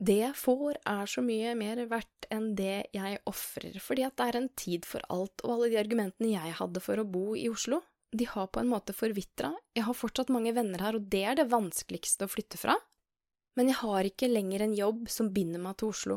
det 0.00 0.16
jeg 0.22 0.36
får, 0.40 0.78
er 0.88 1.08
så 1.12 1.22
mye 1.24 1.52
mer 1.60 1.82
verdt 1.90 2.28
enn 2.32 2.54
det 2.56 2.88
jeg 2.96 3.18
ofrer, 3.28 3.74
fordi 3.84 4.06
at 4.06 4.16
det 4.16 4.28
er 4.30 4.38
en 4.38 4.48
tid 4.56 4.86
for 4.88 5.04
alt, 5.12 5.44
og 5.44 5.56
alle 5.56 5.70
de 5.72 5.80
argumentene 5.80 6.32
jeg 6.32 6.56
hadde 6.56 6.80
for 6.84 7.02
å 7.02 7.04
bo 7.04 7.34
i 7.36 7.50
Oslo, 7.52 7.82
de 8.10 8.26
har 8.26 8.48
på 8.50 8.62
en 8.62 8.70
måte 8.70 8.94
forvitra. 8.96 9.52
Jeg 9.76 9.84
har 9.86 9.94
fortsatt 9.94 10.32
mange 10.32 10.54
venner 10.56 10.82
her, 10.82 10.96
og 10.96 11.10
det 11.12 11.22
er 11.28 11.36
det 11.38 11.50
vanskeligste 11.52 12.26
å 12.26 12.32
flytte 12.32 12.58
fra. 12.58 12.74
Men 13.58 13.70
jeg 13.70 13.80
har 13.82 14.08
ikke 14.08 14.30
lenger 14.30 14.64
en 14.64 14.74
jobb 14.78 15.04
som 15.12 15.30
binder 15.34 15.62
meg 15.62 15.76
til 15.78 15.92
Oslo. 15.92 16.16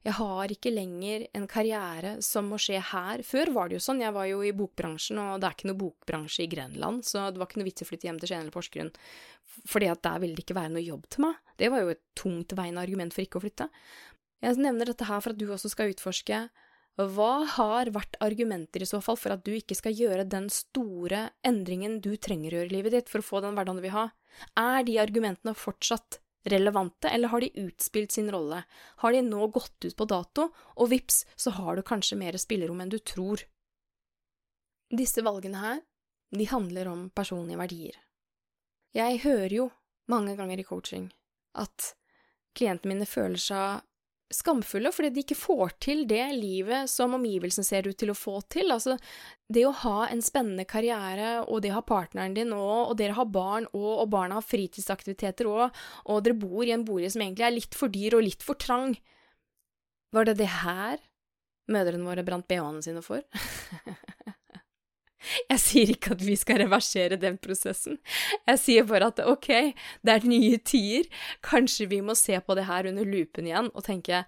Jeg 0.00 0.16
har 0.16 0.52
ikke 0.52 0.72
lenger 0.72 1.26
en 1.36 1.44
karriere 1.48 2.14
som 2.24 2.46
må 2.48 2.56
skje 2.60 2.78
her. 2.90 3.20
Før 3.26 3.52
var 3.52 3.68
det 3.68 3.76
jo 3.76 3.84
sånn, 3.84 4.00
jeg 4.00 4.14
var 4.16 4.26
jo 4.30 4.40
i 4.44 4.54
bokbransjen, 4.56 5.20
og 5.20 5.40
det 5.40 5.48
er 5.48 5.56
ikke 5.58 5.68
noe 5.68 5.80
bokbransje 5.82 6.46
i 6.46 6.48
Grenland, 6.50 7.04
så 7.04 7.26
det 7.28 7.40
var 7.40 7.50
ikke 7.50 7.60
noe 7.60 7.68
vits 7.68 7.84
i 7.84 7.86
å 7.86 7.90
flytte 7.90 8.08
hjem 8.08 8.20
til 8.20 8.30
Skien 8.30 8.40
eller 8.40 8.54
Porsgrunn, 8.54 8.92
fordi 9.68 9.90
at 9.92 10.00
der 10.06 10.22
ville 10.22 10.38
det 10.38 10.46
ikke 10.46 10.56
være 10.56 10.72
noe 10.72 10.86
jobb 10.86 11.04
til 11.12 11.26
meg. 11.26 11.36
Det 11.60 11.68
var 11.68 11.84
jo 11.84 11.92
et 11.92 12.02
tungt 12.16 12.54
veiende 12.56 12.80
argument 12.80 13.12
for 13.12 13.24
ikke 13.24 13.40
å 13.40 13.44
flytte. 13.44 13.68
Jeg 14.40 14.56
nevner 14.56 14.88
dette 14.88 15.04
her 15.04 15.20
for 15.20 15.34
at 15.34 15.40
du 15.40 15.50
også 15.52 15.68
skal 15.72 15.92
utforske 15.92 16.46
hva 17.00 17.46
har 17.54 17.88
vært 17.94 18.18
argumenter 18.20 18.82
i 18.82 18.88
så 18.88 18.98
fall 19.04 19.16
for 19.16 19.32
at 19.32 19.44
du 19.46 19.52
ikke 19.54 19.76
skal 19.78 19.94
gjøre 19.96 20.26
den 20.28 20.48
store 20.52 21.30
endringen 21.46 22.00
du 22.04 22.12
trenger 22.16 22.52
å 22.52 22.58
gjøre 22.60 22.72
i 22.72 22.74
livet 22.74 22.96
ditt 22.96 23.12
for 23.12 23.22
å 23.22 23.26
få 23.26 23.40
den 23.44 23.54
hverdagen 23.56 23.78
du 23.78 23.84
vil 23.84 23.94
ha? 23.94 24.08
Er 24.58 24.84
de 24.84 24.98
argumentene 25.00 25.54
fortsatt 25.56 26.18
relevante, 26.50 27.08
eller 27.08 27.32
har 27.32 27.44
de 27.44 27.52
utspilt 27.66 28.12
sin 28.12 28.30
rolle? 28.32 28.62
Har 29.04 29.12
de 29.12 29.22
nå 29.24 29.46
gått 29.54 29.86
ut 29.86 29.96
på 29.96 30.08
dato, 30.08 30.48
og 30.76 30.90
vips, 30.92 31.24
så 31.36 31.52
har 31.56 31.76
du 31.76 31.84
kanskje 31.86 32.18
mer 32.20 32.36
spillerom 32.40 32.80
enn 32.82 32.92
du 32.92 32.98
tror? 32.98 33.44
Disse 34.90 35.24
valgene 35.24 35.62
her, 35.62 35.80
de 36.36 36.48
handler 36.50 36.90
om 36.90 37.08
personlige 37.14 37.60
verdier. 37.60 37.96
Jeg 38.96 39.22
hører 39.24 39.54
jo 39.54 39.70
mange 40.10 40.34
ganger 40.36 40.60
i 40.60 40.66
coaching 40.66 41.08
at 41.58 41.92
klientene 42.56 42.94
mine 42.94 43.08
føler 43.08 43.40
seg 43.40 43.86
skamfulle 44.30 44.92
fordi 44.94 45.10
de 45.10 45.22
ikke 45.24 45.38
får 45.38 45.72
til 45.82 46.04
det 46.08 46.22
livet 46.36 46.90
som 46.90 47.16
omgivelsen 47.16 47.66
ser 47.66 47.88
ut 47.88 47.98
til 47.98 48.12
å 48.12 48.16
få 48.18 48.36
til. 48.52 48.70
Altså, 48.70 48.94
det 49.50 49.64
å 49.66 49.74
ha 49.82 50.06
en 50.06 50.22
spennende 50.22 50.66
karriere, 50.70 51.40
og 51.42 51.64
det 51.64 51.72
har 51.74 51.86
partneren 51.86 52.36
din 52.36 52.54
òg, 52.54 52.92
og 52.92 52.94
dere 53.00 53.16
har 53.18 53.26
barn 53.26 53.66
òg, 53.72 53.92
og 54.04 54.12
barna 54.12 54.38
har 54.38 54.46
fritidsaktiviteter 54.46 55.50
òg, 55.50 55.82
og 56.06 56.22
dere 56.24 56.38
bor 56.38 56.62
i 56.62 56.74
en 56.76 56.86
bolig 56.86 57.10
som 57.12 57.24
egentlig 57.26 57.48
er 57.48 57.56
litt 57.56 57.78
for 57.78 57.92
dyr 57.92 58.18
og 58.18 58.26
litt 58.28 58.46
for 58.46 58.60
trang. 58.60 58.94
Var 60.14 60.30
det 60.30 60.38
det 60.38 60.50
her 60.60 61.02
mødrene 61.70 62.06
våre 62.06 62.26
brant 62.26 62.46
bh-ene 62.50 62.82
sine 62.86 63.02
for? 63.02 63.26
Jeg 65.50 65.60
sier 65.60 65.92
ikke 65.92 66.14
at 66.14 66.22
vi 66.24 66.36
skal 66.38 66.62
reversere 66.62 67.18
den 67.20 67.36
prosessen. 67.42 67.98
Jeg 68.48 68.62
sier 68.62 68.86
bare 68.88 69.10
at 69.12 69.20
ok, 69.24 69.50
det 70.06 70.14
er 70.14 70.28
nye 70.28 70.60
tider. 70.64 71.10
Kanskje 71.44 71.90
vi 71.90 72.00
må 72.04 72.16
se 72.18 72.38
på 72.40 72.56
det 72.56 72.68
her 72.70 72.88
under 72.90 73.06
lupen 73.08 73.50
igjen 73.50 73.70
og 73.74 73.84
tenke 73.86 74.24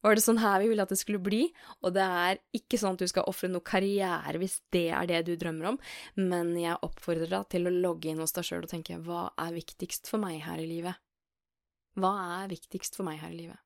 var 0.00 0.16
det 0.16 0.24
sånn 0.24 0.40
her 0.40 0.62
vi 0.62 0.70
ville 0.70 0.84
at 0.84 0.92
det 0.92 0.96
skulle 1.00 1.20
bli? 1.20 1.42
Og 1.84 1.92
det 1.92 2.04
er 2.04 2.38
ikke 2.56 2.78
sånn 2.80 2.96
at 2.96 3.02
du 3.02 3.10
skal 3.10 3.26
ofre 3.28 3.50
noe 3.52 3.64
karriere 3.64 4.40
hvis 4.40 4.60
det 4.72 4.86
er 4.96 5.08
det 5.10 5.20
du 5.28 5.34
drømmer 5.36 5.74
om, 5.74 5.78
men 6.16 6.54
jeg 6.56 6.78
oppfordrer 6.86 7.28
deg 7.28 7.50
til 7.52 7.68
å 7.68 7.74
logge 7.74 8.08
inn 8.08 8.22
hos 8.24 8.32
deg 8.36 8.48
sjøl 8.48 8.64
og 8.64 8.72
tenke 8.72 8.96
hva 9.04 9.26
er 9.44 9.52
viktigst 9.58 10.08
for 10.08 10.22
meg 10.22 10.40
her 10.46 10.62
i 10.62 10.68
livet? 10.70 10.96
Hva 12.00 12.14
er 12.40 12.54
viktigst 12.54 12.96
for 12.96 13.08
meg 13.08 13.20
her 13.20 13.34
i 13.34 13.42
livet? 13.42 13.60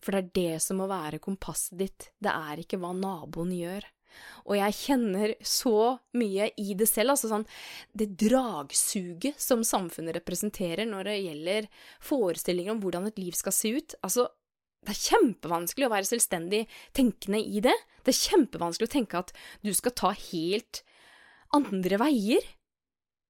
For 0.00 0.14
det 0.14 0.22
er 0.22 0.34
det 0.38 0.62
som 0.62 0.78
må 0.80 0.86
være 0.88 1.20
kompasset 1.20 1.76
ditt, 1.80 2.10
det 2.22 2.32
er 2.32 2.62
ikke 2.62 2.78
hva 2.80 2.94
naboen 2.96 3.50
gjør. 3.52 3.84
Og 4.46 4.56
jeg 4.58 4.76
kjenner 4.78 5.34
så 5.44 5.98
mye 6.18 6.50
i 6.60 6.74
det 6.78 6.88
selv, 6.88 7.14
altså 7.14 7.30
sånn 7.30 7.46
det 7.98 8.10
dragsuget 8.20 9.40
som 9.42 9.64
samfunnet 9.66 10.16
representerer 10.20 10.88
når 10.88 11.10
det 11.10 11.16
gjelder 11.20 11.70
forestillinger 12.04 12.74
om 12.74 12.82
hvordan 12.82 13.08
et 13.10 13.20
liv 13.20 13.36
skal 13.36 13.54
se 13.54 13.74
ut. 13.76 13.96
Altså, 14.06 14.28
det 14.86 14.94
er 14.94 15.06
kjempevanskelig 15.08 15.88
å 15.88 15.92
være 15.92 16.08
selvstendig 16.08 16.62
tenkende 16.96 17.40
i 17.42 17.62
det. 17.64 17.74
Det 18.06 18.14
er 18.14 18.22
kjempevanskelig 18.30 18.88
å 18.88 18.94
tenke 18.94 19.24
at 19.24 19.34
du 19.66 19.72
skal 19.76 19.96
ta 19.98 20.14
helt 20.30 20.82
andre 21.56 21.98
veier. 22.00 22.46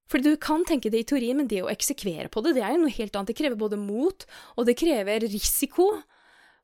For 0.09 0.25
du 0.25 0.31
kan 0.41 0.65
tenke 0.69 0.91
det 0.93 1.03
i 1.03 1.09
teorien, 1.09 1.37
men 1.37 1.51
det 1.51 1.61
å 1.65 1.73
eksekvere 1.73 2.31
på 2.33 2.41
det, 2.45 2.55
det 2.57 2.65
er 2.65 2.75
jo 2.75 2.85
noe 2.85 2.95
helt 2.95 3.17
annet. 3.17 3.33
Det 3.33 3.41
krever 3.43 3.61
både 3.61 3.77
mot, 3.81 4.25
og 4.57 4.69
det 4.69 4.79
krever 4.81 5.27
risiko. 5.29 5.91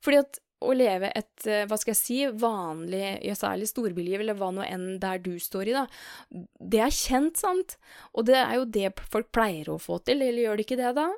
Fordi 0.05 0.21
at 0.23 0.41
å 0.65 0.77
leve 0.77 1.11
et, 1.15 1.47
eh, 1.47 1.65
hva 1.69 1.79
skal 1.81 1.93
jeg 1.95 2.01
si, 2.01 2.19
vanlig, 2.41 3.05
særlig 3.39 3.69
storbyliv, 3.71 4.21
eller 4.21 4.39
hva 4.39 4.51
nå 4.55 4.65
enn 4.67 4.99
der 5.03 5.21
du 5.25 5.35
står 5.41 5.71
i, 5.71 5.77
da, 5.77 5.85
det 6.61 6.81
er 6.85 6.95
kjent, 6.95 7.41
sant? 7.41 7.77
Og 8.15 8.27
det 8.31 8.39
er 8.41 8.57
jo 8.59 8.65
det 8.65 8.95
folk 9.13 9.31
pleier 9.35 9.71
å 9.73 9.81
få 9.83 10.01
til, 10.05 10.23
eller 10.23 10.47
gjør 10.47 10.61
de 10.61 10.67
ikke 10.67 10.81
det, 10.81 10.95
da? 10.97 11.09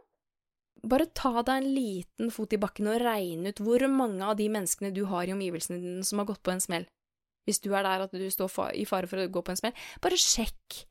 Bare 0.87 1.09
ta 1.17 1.41
deg 1.41 1.55
en 1.57 1.71
liten 1.75 2.31
fot 2.31 2.53
i 2.53 2.61
bakken 2.63 2.91
og 2.93 3.01
regne 3.03 3.51
ut 3.51 3.63
hvor 3.65 3.83
mange 3.91 4.23
av 4.23 4.37
de 4.39 4.47
menneskene 4.53 4.93
du 4.95 5.07
har 5.11 5.27
i 5.27 5.35
omgivelsene 5.35 5.81
dine 5.83 6.05
som 6.07 6.21
har 6.21 6.29
gått 6.29 6.45
på 6.47 6.53
en 6.53 6.63
smell. 6.63 6.87
Hvis 7.47 7.63
du 7.63 7.71
er 7.75 7.87
der 7.87 8.05
at 8.05 8.15
du 8.15 8.27
står 8.31 8.75
i 8.75 8.85
fare 8.87 9.09
for 9.11 9.23
å 9.23 9.31
gå 9.31 9.43
på 9.43 9.55
en 9.55 9.59
smell, 9.59 9.75
bare 10.03 10.19
sjekk 10.21 10.85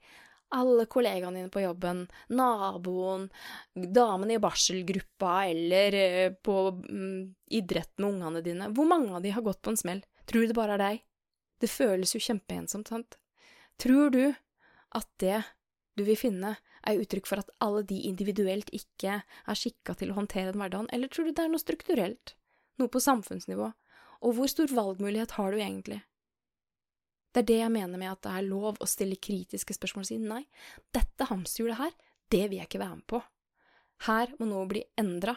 alle 0.56 0.86
kollegaene 0.92 1.42
dine 1.42 1.52
på 1.54 1.64
jobben, 1.64 2.06
naboen, 2.32 3.28
damene 3.74 4.38
i 4.38 4.42
barselgruppa 4.42 5.36
eller 5.52 6.00
eh, 6.00 6.32
på 6.34 6.56
mm, 6.78 7.20
idrett 7.60 7.94
med 8.00 8.10
ungene 8.10 8.44
dine. 8.46 8.70
Hvor 8.76 8.88
mange 8.90 9.14
av 9.16 9.26
de 9.26 9.34
har 9.36 9.46
gått 9.46 9.62
på 9.66 9.74
en 9.74 9.80
smell? 9.80 10.02
Tror 10.26 10.46
du 10.46 10.54
det 10.54 10.58
bare 10.58 10.78
er 10.78 10.84
deg? 10.84 11.04
Det 11.62 11.72
føles 11.72 12.16
jo 12.16 12.24
kjempeensomt, 12.24 12.92
sant? 12.92 13.20
Tror 13.82 14.12
du 14.16 14.24
at 14.96 15.08
det 15.20 15.44
du 15.96 16.04
vil 16.08 16.20
finne, 16.20 16.56
er 16.86 17.00
uttrykk 17.02 17.28
for 17.30 17.42
at 17.42 17.52
alle 17.64 17.86
de 17.88 18.02
individuelt 18.10 18.68
ikke 18.76 19.22
er 19.24 19.58
skikka 19.58 19.96
til 19.98 20.12
å 20.12 20.18
håndtere 20.20 20.52
den 20.52 20.62
hverdagen, 20.62 20.90
eller 20.94 21.10
tror 21.10 21.28
du 21.28 21.32
det 21.32 21.46
er 21.46 21.54
noe 21.54 21.64
strukturelt, 21.64 22.36
noe 22.82 22.92
på 22.92 23.02
samfunnsnivå? 23.02 23.72
Og 24.26 24.36
hvor 24.36 24.52
stor 24.52 24.72
valgmulighet 24.76 25.38
har 25.40 25.54
du 25.54 25.62
egentlig? 25.62 26.02
Det 27.36 27.42
er 27.42 27.48
det 27.50 27.58
jeg 27.60 27.72
mener 27.74 28.00
med 28.00 28.14
at 28.14 28.22
det 28.24 28.32
er 28.32 28.46
lov 28.48 28.78
å 28.80 28.88
stille 28.88 29.18
kritiske 29.20 29.76
spørsmål 29.76 30.06
og 30.06 30.08
si 30.08 30.16
nei, 30.24 30.46
dette 30.96 31.28
hamsterhjulet 31.28 31.82
her, 31.82 31.96
det 32.32 32.46
vil 32.48 32.62
jeg 32.62 32.70
ikke 32.70 32.80
være 32.80 33.00
med 33.02 33.08
på. 33.12 33.20
Her 34.08 34.32
må 34.40 34.48
noe 34.48 34.70
bli 34.70 34.86
endra, 34.96 35.34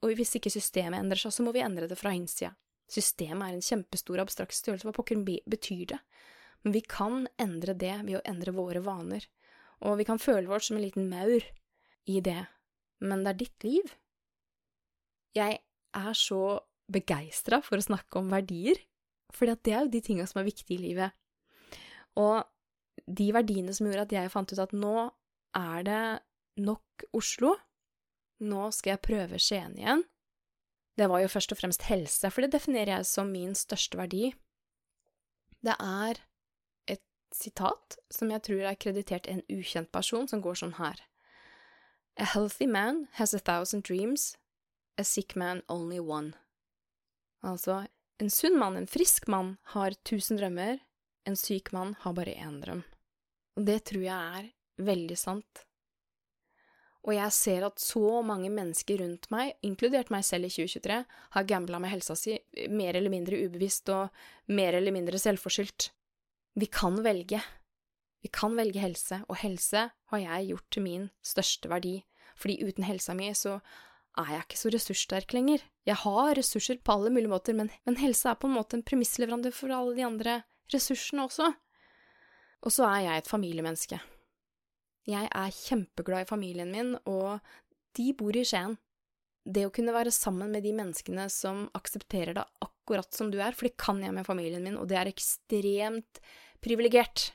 og 0.00 0.14
hvis 0.16 0.32
ikke 0.38 0.52
systemet 0.54 1.02
endrer 1.02 1.20
seg, 1.20 1.34
så 1.36 1.44
må 1.44 1.52
vi 1.52 1.60
endre 1.60 1.90
det 1.90 1.98
fra 2.00 2.14
innsida. 2.16 2.54
Systemet 2.88 3.50
er 3.50 3.58
en 3.58 3.66
kjempestor 3.66 4.22
abstrakt 4.22 4.56
størrelse, 4.56 4.88
hva 4.88 4.96
pokker 4.96 5.20
betyr 5.20 5.84
det? 5.92 6.00
Men 6.64 6.72
vi 6.72 6.82
kan 6.88 7.26
endre 7.36 7.76
det 7.76 7.92
ved 8.06 8.16
å 8.16 8.24
endre 8.32 8.56
våre 8.56 8.80
vaner, 8.84 9.28
og 9.84 10.00
vi 10.00 10.08
kan 10.08 10.22
føle 10.22 10.48
vårt 10.48 10.64
som 10.70 10.78
en 10.78 10.86
liten 10.86 11.10
maur 11.10 11.44
i 12.08 12.22
det, 12.24 12.46
men 13.04 13.26
det 13.26 13.34
er 13.34 13.40
ditt 13.42 13.68
liv. 13.68 13.92
Jeg 15.36 15.60
er 16.00 16.16
så 16.16 16.42
begeistra 16.88 17.60
for 17.60 17.76
å 17.76 17.84
snakke 17.84 18.22
om 18.22 18.32
verdier, 18.32 18.80
for 19.34 19.50
det 19.50 19.74
er 19.74 19.84
jo 19.84 19.92
de 19.92 20.00
tinga 20.00 20.24
som 20.30 20.40
er 20.40 20.48
viktige 20.48 20.78
i 20.78 20.84
livet. 20.88 21.12
Og 22.20 22.44
de 23.06 23.30
verdiene 23.34 23.74
som 23.76 23.86
gjorde 23.86 24.06
at 24.06 24.14
jeg 24.16 24.32
fant 24.32 24.52
ut 24.52 24.62
at 24.62 24.74
nå 24.74 24.96
er 25.56 25.86
det 25.86 26.02
nok 26.64 27.06
Oslo, 27.16 27.54
nå 28.44 28.68
skal 28.74 28.94
jeg 28.94 29.04
prøve 29.04 29.40
Skien 29.40 29.76
igjen, 29.78 30.04
det 30.96 31.10
var 31.12 31.20
jo 31.20 31.28
først 31.28 31.52
og 31.52 31.60
fremst 31.60 31.84
helse, 31.90 32.30
for 32.32 32.44
det 32.44 32.54
definerer 32.54 32.94
jeg 32.96 33.08
som 33.08 33.28
min 33.32 33.52
største 33.54 33.98
verdi. 34.00 34.30
Det 35.60 35.76
er 35.76 36.22
et 36.88 37.02
sitat 37.36 37.98
som 38.12 38.32
jeg 38.32 38.44
tror 38.48 38.64
er 38.70 38.80
kreditert 38.80 39.28
en 39.28 39.44
ukjent 39.52 39.92
person, 39.92 40.28
som 40.28 40.40
går 40.40 40.56
sånn 40.62 40.78
her. 40.80 41.02
A 42.16 42.24
healthy 42.24 42.64
man 42.64 43.08
has 43.20 43.34
a 43.34 43.38
thousand 43.38 43.84
dreams, 43.84 44.36
a 44.96 45.04
sick 45.04 45.36
man 45.36 45.60
only 45.68 46.00
one. 46.00 46.32
Altså, 47.44 47.84
en 48.18 48.32
sunn 48.32 48.56
mann, 48.56 48.76
en 48.80 48.88
frisk 48.88 49.28
mann, 49.28 49.58
har 49.76 49.92
tusen 50.08 50.40
drømmer, 50.40 50.80
en 51.26 51.36
syk 51.36 51.72
mann 51.74 51.94
har 52.00 52.14
bare 52.16 52.34
én 52.38 52.60
drøm. 52.62 52.82
Og 53.56 53.66
det 53.66 53.80
tror 53.90 54.04
jeg 54.04 54.40
er 54.40 54.50
veldig 54.86 55.16
sant. 55.18 55.66
Og 57.06 57.14
jeg 57.14 57.34
ser 57.34 57.64
at 57.68 57.78
så 57.78 58.20
mange 58.26 58.48
mennesker 58.50 58.98
rundt 58.98 59.28
meg, 59.30 59.54
inkludert 59.66 60.10
meg 60.10 60.24
selv 60.26 60.48
i 60.48 60.50
2023, 60.50 60.96
har 61.36 61.46
gambla 61.46 61.78
med 61.82 61.92
helsa 61.92 62.16
si, 62.18 62.34
mer 62.70 62.98
eller 62.98 63.12
mindre 63.12 63.38
ubevisst 63.46 63.92
og 63.94 64.10
mer 64.50 64.74
eller 64.74 64.94
mindre 64.94 65.20
selvforskyldt. 65.22 65.92
Vi 66.58 66.66
kan 66.72 66.98
velge. 67.04 67.40
Vi 68.24 68.30
kan 68.32 68.56
velge 68.58 68.82
helse, 68.82 69.20
og 69.30 69.38
helse 69.38 69.86
har 70.10 70.22
jeg 70.22 70.50
gjort 70.50 70.70
til 70.74 70.82
min 70.82 71.06
største 71.22 71.70
verdi, 71.70 72.00
fordi 72.34 72.58
uten 72.66 72.88
helsa 72.88 73.14
mi 73.14 73.30
så 73.38 73.60
er 74.18 74.32
jeg 74.32 74.46
ikke 74.46 74.58
så 74.58 74.72
ressurssterk 74.74 75.34
lenger. 75.36 75.62
Jeg 75.86 76.00
har 76.02 76.34
ressurser 76.34 76.80
på 76.82 76.96
alle 76.96 77.12
mulige 77.12 77.30
måter, 77.30 77.54
men, 77.54 77.70
men 77.86 78.00
helse 78.00 78.32
er 78.32 78.40
på 78.40 78.50
en 78.50 78.56
måte 78.56 78.78
en 78.78 78.86
premissleverandør 78.86 79.54
for 79.54 79.74
alle 79.76 79.94
de 79.94 80.06
andre 80.08 80.40
ressursene 80.74 81.26
også. 81.26 81.52
Og 82.66 82.74
så 82.74 82.86
er 82.88 83.04
jeg 83.04 83.22
et 83.22 83.30
familiemenneske. 83.30 84.00
Jeg 85.06 85.28
er 85.30 85.54
kjempeglad 85.54 86.24
i 86.24 86.28
familien 86.28 86.72
min, 86.72 86.96
og 87.06 87.38
de 87.94 88.10
bor 88.18 88.34
i 88.34 88.42
Skien. 88.46 88.74
Det 89.46 89.62
å 89.68 89.70
kunne 89.74 89.94
være 89.94 90.10
sammen 90.10 90.50
med 90.50 90.64
de 90.66 90.72
menneskene 90.74 91.28
som 91.30 91.68
aksepterer 91.78 92.34
deg 92.34 92.66
akkurat 92.66 93.14
som 93.14 93.30
du 93.30 93.38
er, 93.38 93.54
for 93.54 93.68
det 93.68 93.78
kan 93.78 94.02
jeg 94.02 94.14
med 94.16 94.26
familien 94.26 94.64
min, 94.66 94.78
og 94.80 94.88
det 94.90 94.98
er 94.98 95.10
ekstremt 95.12 96.18
privilegert. 96.64 97.30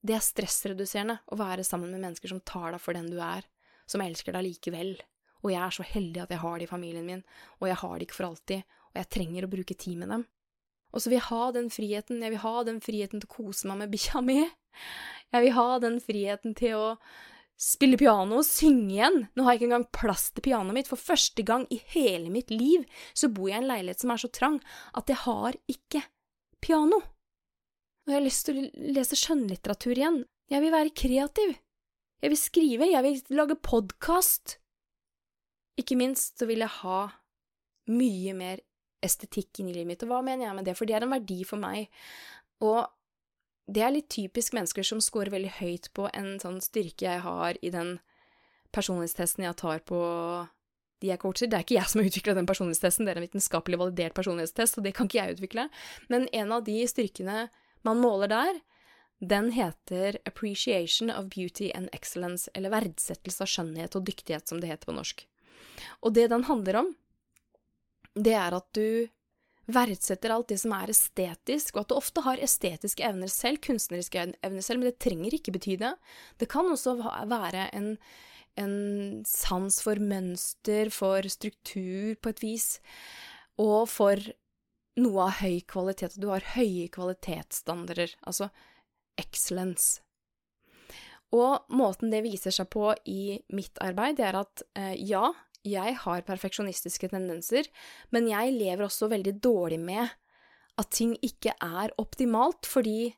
Det 0.00 0.16
er 0.16 0.24
stressreduserende 0.24 1.18
å 1.28 1.36
være 1.36 1.66
sammen 1.66 1.92
med 1.92 2.06
mennesker 2.06 2.32
som 2.32 2.40
tar 2.40 2.72
deg 2.72 2.80
for 2.80 2.96
den 2.96 3.10
du 3.12 3.18
er, 3.20 3.44
som 3.84 4.00
elsker 4.04 4.32
deg 4.32 4.46
likevel. 4.46 4.96
Og 5.44 5.52
jeg 5.52 5.60
er 5.60 5.76
så 5.76 5.84
heldig 5.86 6.24
at 6.24 6.32
jeg 6.32 6.42
har 6.42 6.56
det 6.56 6.66
i 6.66 6.72
familien 6.72 7.06
min, 7.06 7.24
og 7.60 7.68
jeg 7.68 7.80
har 7.82 7.94
det 7.94 8.08
ikke 8.08 8.20
for 8.22 8.30
alltid, 8.30 8.76
og 8.88 9.00
jeg 9.02 9.12
trenger 9.12 9.44
å 9.44 9.52
bruke 9.52 9.76
tid 9.76 10.00
med 10.00 10.14
dem. 10.14 10.24
Og 10.92 11.02
så 11.02 11.10
vil 11.10 11.18
jeg 11.18 11.28
ha 11.28 11.48
den 11.54 11.68
friheten, 11.72 12.22
jeg 12.24 12.34
vil 12.34 12.44
ha 12.44 12.54
den 12.66 12.78
friheten 12.84 13.22
til 13.22 13.28
å 13.28 13.34
kose 13.34 13.68
meg 13.68 13.82
med 13.82 13.92
bikkja 13.92 14.22
mi. 14.24 14.40
Jeg 15.34 15.44
vil 15.44 15.56
ha 15.58 15.66
den 15.82 15.98
friheten 16.00 16.54
til 16.56 16.78
å 16.78 16.86
spille 17.58 17.98
piano 17.98 18.38
og 18.38 18.46
synge 18.46 18.94
igjen. 18.94 19.18
Nå 19.34 19.44
har 19.44 19.54
jeg 19.54 19.60
ikke 19.60 19.68
engang 19.68 19.88
plass 19.94 20.28
til 20.30 20.46
pianoet 20.46 20.76
mitt. 20.78 20.90
For 20.90 21.00
første 21.00 21.44
gang 21.44 21.66
i 21.74 21.80
hele 21.92 22.30
mitt 22.32 22.52
liv 22.54 22.86
så 23.12 23.30
bor 23.32 23.50
jeg 23.50 23.58
i 23.58 23.62
en 23.64 23.70
leilighet 23.70 24.04
som 24.04 24.14
er 24.14 24.22
så 24.22 24.30
trang 24.32 24.58
at 24.96 25.10
jeg 25.10 25.20
har 25.26 25.58
ikke 25.68 26.04
piano. 26.64 27.02
Og 28.06 28.14
jeg 28.14 28.20
har 28.20 28.24
lyst 28.24 28.46
til 28.48 28.60
å 28.62 28.92
lese 28.96 29.18
skjønnlitteratur 29.18 29.98
igjen. 29.98 30.22
Jeg 30.48 30.64
vil 30.64 30.72
være 30.72 30.96
kreativ. 30.96 31.58
Jeg 32.22 32.32
vil 32.32 32.40
skrive, 32.40 32.88
jeg 32.88 33.04
vil 33.04 33.36
lage 33.36 33.58
podkast. 33.62 34.56
Ikke 35.78 35.98
minst 35.98 36.40
så 36.40 36.48
vil 36.48 36.64
jeg 36.64 36.72
ha 36.80 37.02
mye 37.92 38.32
mer 38.38 38.62
estetikk 39.04 39.60
inn 39.60 39.70
i 39.70 39.74
livet 39.76 39.92
mitt. 39.92 40.04
Og 40.04 40.12
hva 40.12 40.20
mener 40.24 40.48
jeg 40.48 40.58
med 40.58 40.68
det? 40.68 40.76
For 40.78 40.88
det 40.88 40.98
er 40.98 41.06
en 41.06 41.14
verdi 41.14 41.40
for 41.48 41.60
meg. 41.62 41.88
Og 42.64 42.86
det 43.68 43.82
er 43.84 43.92
litt 43.92 44.08
typisk 44.12 44.54
mennesker 44.56 44.86
som 44.86 45.02
scorer 45.04 45.32
veldig 45.34 45.58
høyt 45.58 45.90
på 45.96 46.08
en 46.16 46.36
sånn 46.42 46.60
styrke 46.64 47.04
jeg 47.04 47.24
har 47.24 47.58
i 47.60 47.72
den 47.74 47.98
personlighetstesten 48.74 49.44
jeg 49.44 49.58
tar 49.60 49.82
på 49.88 50.00
de 51.02 51.12
jeg 51.12 51.20
coacher. 51.22 51.50
Det 51.50 51.58
er 51.58 51.66
ikke 51.66 51.76
jeg 51.76 51.90
som 51.90 52.00
har 52.00 52.10
utvikla 52.10 52.34
den 52.38 52.48
personlighetstesten, 52.48 53.06
det 53.06 53.14
er 53.14 53.20
en 53.20 53.26
vitenskapelig 53.26 53.78
validert 53.80 54.16
personlighetstest, 54.16 54.78
og 54.78 54.86
det 54.86 54.94
kan 54.96 55.08
ikke 55.08 55.20
jeg 55.20 55.36
utvikle. 55.36 55.68
Men 56.12 56.26
en 56.34 56.54
av 56.56 56.64
de 56.66 56.80
styrkene 56.90 57.46
man 57.86 58.00
måler 58.02 58.32
der, 58.32 58.60
den 59.18 59.50
heter 59.54 60.18
Appreciation 60.26 61.10
of 61.10 61.28
Beauty 61.34 61.70
and 61.74 61.90
Excellence, 61.92 62.50
eller 62.54 62.74
verdsettelse 62.74 63.44
av 63.44 63.50
skjønnhet 63.50 63.98
og 63.98 64.06
dyktighet, 64.06 64.46
som 64.50 64.62
det 64.62 64.70
heter 64.70 64.90
på 64.90 64.96
norsk. 64.96 65.24
Og 66.02 66.14
det 66.14 66.28
den 66.32 66.46
handler 66.46 66.82
om, 66.82 66.92
det 68.16 68.34
er 68.38 68.56
at 68.56 68.68
du 68.76 69.08
verdsetter 69.68 70.32
alt 70.32 70.48
det 70.48 70.58
som 70.62 70.72
er 70.76 70.92
estetisk, 70.92 71.76
og 71.76 71.82
at 71.82 71.90
du 71.90 71.98
ofte 71.98 72.24
har 72.24 72.40
estetiske 72.40 73.04
evner 73.04 73.30
selv, 73.32 73.60
kunstneriske 73.64 74.24
evner 74.46 74.64
selv, 74.64 74.80
men 74.80 74.90
det 74.90 75.00
trenger 75.02 75.36
ikke 75.36 75.54
bety 75.58 75.76
det. 75.80 75.92
Det 76.40 76.48
kan 76.50 76.70
også 76.72 76.96
være 77.28 77.68
en, 77.76 77.92
en 78.56 78.74
sans 79.28 79.80
for 79.84 80.00
mønster, 80.00 80.92
for 80.94 81.28
struktur, 81.28 82.16
på 82.16 82.32
et 82.32 82.42
vis, 82.44 82.68
og 83.60 83.84
for 83.92 84.24
noe 84.98 85.28
av 85.28 85.38
høy 85.42 85.60
kvalitet. 85.68 86.16
Du 86.18 86.30
har 86.32 86.54
høye 86.56 86.88
kvalitetsstandarder, 86.94 88.16
altså 88.24 88.48
excellence. 89.20 90.00
Og 91.36 91.68
måten 91.76 92.08
det 92.12 92.22
viser 92.24 92.54
seg 92.54 92.70
på 92.72 92.88
i 93.04 93.36
mitt 93.52 93.76
arbeid, 93.84 94.16
det 94.16 94.24
er 94.30 94.38
at 94.40 94.62
eh, 94.80 94.94
ja, 95.10 95.26
jeg 95.70 95.94
har 96.04 96.26
perfeksjonistiske 96.26 97.10
tendenser, 97.12 97.68
men 98.14 98.28
jeg 98.30 98.56
lever 98.56 98.86
også 98.86 99.10
veldig 99.12 99.36
dårlig 99.44 99.80
med 99.82 100.16
at 100.78 100.92
ting 100.94 101.16
ikke 101.26 101.54
er 101.64 101.94
optimalt, 101.98 102.68
fordi 102.68 103.10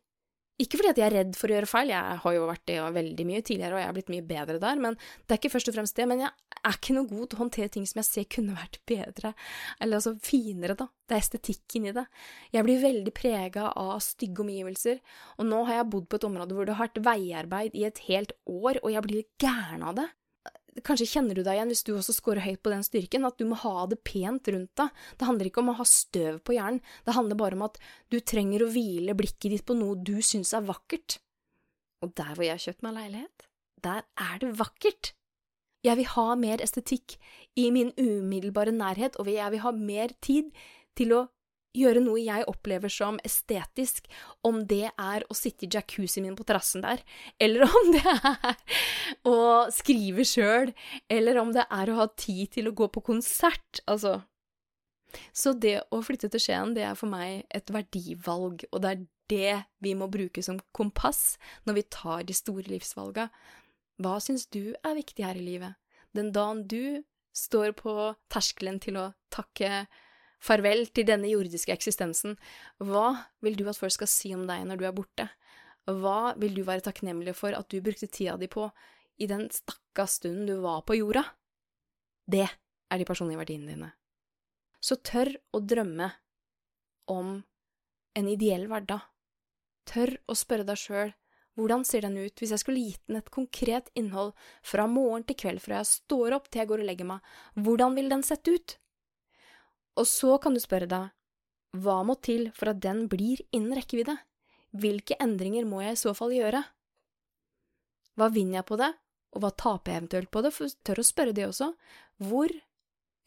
ikke 0.61 0.77
fordi 0.77 0.91
at 0.91 0.99
jeg 1.01 1.07
er 1.07 1.15
redd 1.15 1.37
for 1.39 1.49
å 1.49 1.55
gjøre 1.55 1.69
feil, 1.71 1.91
jeg 1.95 2.17
har 2.21 2.35
jo 2.37 2.49
vært 2.49 2.65
det 2.69 2.77
veldig 2.93 3.25
mye 3.31 3.41
tidligere, 3.41 3.77
og 3.77 3.81
jeg 3.81 3.89
har 3.89 3.95
blitt 3.97 4.13
mye 4.13 4.27
bedre 4.29 4.59
der, 4.61 4.83
men 4.85 4.99
det 4.99 5.33
er 5.33 5.41
ikke 5.41 5.53
først 5.55 5.71
og 5.73 5.77
fremst 5.79 5.97
det. 5.97 6.07
Men 6.11 6.21
jeg 6.27 6.59
er 6.61 6.77
ikke 6.77 6.97
noe 6.97 7.09
god 7.09 7.31
til 7.31 7.39
å 7.39 7.41
håndtere 7.41 7.73
ting 7.73 7.87
som 7.89 8.01
jeg 8.03 8.09
ser 8.11 8.27
kunne 8.35 8.59
vært 8.59 8.77
bedre, 8.91 9.33
eller 9.81 10.01
altså 10.01 10.13
finere, 10.21 10.77
da. 10.77 10.91
Det 11.09 11.17
er 11.17 11.25
estetikken 11.25 11.89
i 11.89 11.95
det. 11.97 12.05
Jeg 12.53 12.67
blir 12.67 12.85
veldig 12.85 13.15
prega 13.17 13.71
av 13.73 14.05
stygge 14.05 14.45
omgivelser, 14.45 15.01
og 15.41 15.49
nå 15.49 15.65
har 15.71 15.81
jeg 15.81 15.91
bodd 15.95 16.11
på 16.11 16.21
et 16.21 16.29
område 16.29 16.59
hvor 16.59 16.69
det 16.69 16.77
har 16.77 16.91
vært 16.91 17.05
veiarbeid 17.09 17.81
i 17.81 17.87
et 17.89 18.05
helt 18.11 18.37
år, 18.45 18.83
og 18.85 18.93
jeg 18.93 19.07
blir 19.09 19.29
gæren 19.41 19.89
av 19.89 19.97
det. 20.03 20.11
Kanskje 20.87 21.09
kjenner 21.13 21.37
du 21.37 21.43
deg 21.45 21.59
igjen 21.59 21.71
hvis 21.73 21.85
du 21.87 21.93
også 21.95 22.15
scorer 22.17 22.45
høyt 22.45 22.63
på 22.65 22.73
den 22.73 22.85
styrken, 22.87 23.27
at 23.29 23.39
du 23.41 23.47
må 23.49 23.59
ha 23.63 23.87
det 23.91 24.01
pent 24.07 24.51
rundt 24.53 24.73
deg. 24.81 25.01
Det 25.19 25.29
handler 25.29 25.51
ikke 25.51 25.63
om 25.65 25.73
å 25.73 25.79
ha 25.81 25.87
støv 25.89 26.41
på 26.47 26.57
hjernen, 26.57 26.83
det 27.07 27.17
handler 27.17 27.41
bare 27.41 27.59
om 27.59 27.67
at 27.69 27.81
du 28.13 28.19
trenger 28.21 28.65
å 28.65 28.71
hvile 28.73 29.17
blikket 29.19 29.55
ditt 29.55 29.67
på 29.69 29.77
noe 29.79 29.99
du 29.99 30.19
syns 30.25 30.55
er 30.57 30.67
vakkert. 30.69 31.19
Og 32.05 32.15
der 32.17 32.35
hvor 32.35 32.47
jeg 32.47 32.57
har 32.57 32.65
kjøpt 32.67 32.85
meg 32.87 32.97
leilighet, 32.97 33.49
der 33.85 34.05
er 34.21 34.39
det 34.41 34.55
vakkert. 34.61 35.13
Jeg 35.85 35.97
vil 35.97 36.11
ha 36.13 36.27
mer 36.37 36.61
estetikk 36.61 37.17
i 37.57 37.71
min 37.73 37.93
umiddelbare 37.97 38.73
nærhet, 38.77 39.17
og 39.21 39.29
jeg 39.33 39.55
vil 39.55 39.65
ha 39.65 39.73
mer 39.77 40.13
tid 40.25 40.51
til 40.99 41.15
å 41.17 41.21
gjøre 41.77 42.03
noe 42.03 42.21
jeg 42.23 42.47
opplever 42.51 42.91
som 42.93 43.19
estetisk, 43.27 44.09
om 44.47 44.63
det 44.69 44.89
er 44.91 45.27
å 45.31 45.37
sitte 45.37 45.67
i 45.67 45.71
jacuzzien 45.71 46.27
min 46.27 46.39
på 46.39 46.47
terrassen 46.49 46.83
der, 46.85 47.03
eller 47.39 47.67
om 47.69 47.93
det 47.95 48.17
er 48.17 48.81
å 49.29 49.37
skrive 49.75 50.27
sjøl, 50.27 50.75
eller 51.11 51.41
om 51.43 51.55
det 51.55 51.67
er 51.67 51.93
å 51.93 52.01
ha 52.03 52.09
tid 52.17 52.57
til 52.57 52.71
å 52.71 52.77
gå 52.77 52.91
på 52.91 53.05
konsert, 53.13 53.83
altså. 53.87 54.21
Så 55.35 55.53
det 55.59 55.81
å 55.91 55.99
flytte 56.07 56.29
til 56.31 56.43
Skien, 56.43 56.75
det 56.77 56.85
er 56.87 56.99
for 56.99 57.11
meg 57.11 57.43
et 57.51 57.71
verdivalg, 57.75 58.63
og 58.71 58.83
det 58.85 58.93
er 58.93 59.01
det 59.31 59.55
vi 59.83 59.95
må 59.99 60.07
bruke 60.11 60.43
som 60.43 60.61
kompass 60.77 61.39
når 61.67 61.81
vi 61.81 61.87
tar 61.97 62.27
de 62.27 62.37
store 62.37 62.67
livsvalga. 62.71 63.29
Hva 64.01 64.17
syns 64.23 64.47
du 64.51 64.73
er 64.75 64.99
viktig 64.99 65.27
her 65.27 65.39
i 65.39 65.45
livet? 65.45 65.75
Den 66.17 66.31
dagen 66.35 66.65
du 66.71 67.03
står 67.37 67.75
på 67.79 67.95
terskelen 68.33 68.81
til 68.83 68.99
å 68.99 69.11
takke 69.35 69.85
Farvel 70.41 70.87
til 70.97 71.07
denne 71.09 71.29
jordiske 71.29 71.73
eksistensen. 71.75 72.39
Hva 72.81 73.27
vil 73.45 73.59
du 73.59 73.67
at 73.69 73.79
folk 73.79 73.95
skal 73.95 74.11
si 74.11 74.33
om 74.37 74.47
deg 74.49 74.65
når 74.69 74.81
du 74.81 74.87
er 74.89 74.97
borte? 74.97 75.29
Hva 75.85 76.33
vil 76.41 76.57
du 76.57 76.63
være 76.65 76.85
takknemlig 76.87 77.35
for 77.37 77.57
at 77.57 77.69
du 77.73 77.81
brukte 77.85 78.09
tida 78.09 78.37
di 78.41 78.49
på 78.51 78.69
i 79.21 79.29
den 79.29 79.49
stakka 79.53 80.07
stunden 80.09 80.49
du 80.49 80.57
var 80.65 80.85
på 80.89 80.97
jorda? 80.97 81.25
Det 82.31 82.47
er 82.47 82.99
de 83.01 83.07
personlige 83.09 83.41
verdiene 83.41 83.75
dine. 83.75 83.93
Så 84.81 84.97
tør 85.05 85.35
å 85.53 85.61
drømme 85.61 86.09
om 87.11 87.41
en 88.17 88.29
ideell 88.29 88.69
hverdag. 88.71 89.03
Tør 89.89 90.15
å 90.31 90.37
spørre 90.39 90.67
deg 90.69 90.81
sjøl 90.81 91.13
hvordan 91.59 91.83
ser 91.85 92.07
den 92.07 92.17
ut 92.17 92.41
hvis 92.41 92.53
jeg 92.55 92.63
skulle 92.63 92.83
gitt 92.85 93.03
den 93.09 93.19
et 93.19 93.33
konkret 93.35 93.91
innhold 93.99 94.33
fra 94.65 94.87
morgen 94.89 95.27
til 95.29 95.37
kveld 95.43 95.61
fra 95.65 95.81
jeg 95.81 95.91
står 95.91 96.37
opp 96.39 96.47
til 96.49 96.63
jeg 96.63 96.71
går 96.71 96.85
og 96.85 96.89
legger 96.89 97.09
meg, 97.11 97.33
hvordan 97.59 97.97
ville 97.99 98.13
den 98.13 98.25
sett 98.25 98.47
ut? 98.49 98.77
Og 100.01 100.09
så 100.09 100.39
kan 100.41 100.57
du 100.57 100.63
spørre 100.63 100.89
deg, 100.89 101.11
hva 101.77 102.01
må 102.07 102.17
til 102.25 102.49
for 102.57 102.73
at 102.73 102.81
den 102.83 103.05
blir 103.13 103.43
innen 103.53 103.77
rekkevidde? 103.77 104.17
Hvilke 104.81 105.19
endringer 105.23 105.67
må 105.69 105.83
jeg 105.85 105.97
i 105.97 106.01
så 106.01 106.15
fall 106.17 106.33
gjøre? 106.35 106.63
Hva 108.19 108.31
vinner 108.33 108.61
jeg 108.61 108.69
på 108.71 108.79
det, 108.81 108.91
og 109.35 109.45
hva 109.45 109.51
taper 109.55 109.93
jeg 109.93 110.03
eventuelt 110.03 110.31
på 110.35 110.43
det, 110.45 110.53
for 110.55 110.77
tør 110.87 111.03
å 111.03 111.07
spørre 111.07 111.35
det 111.37 111.47
også. 111.47 111.71
Hvor 112.27 112.53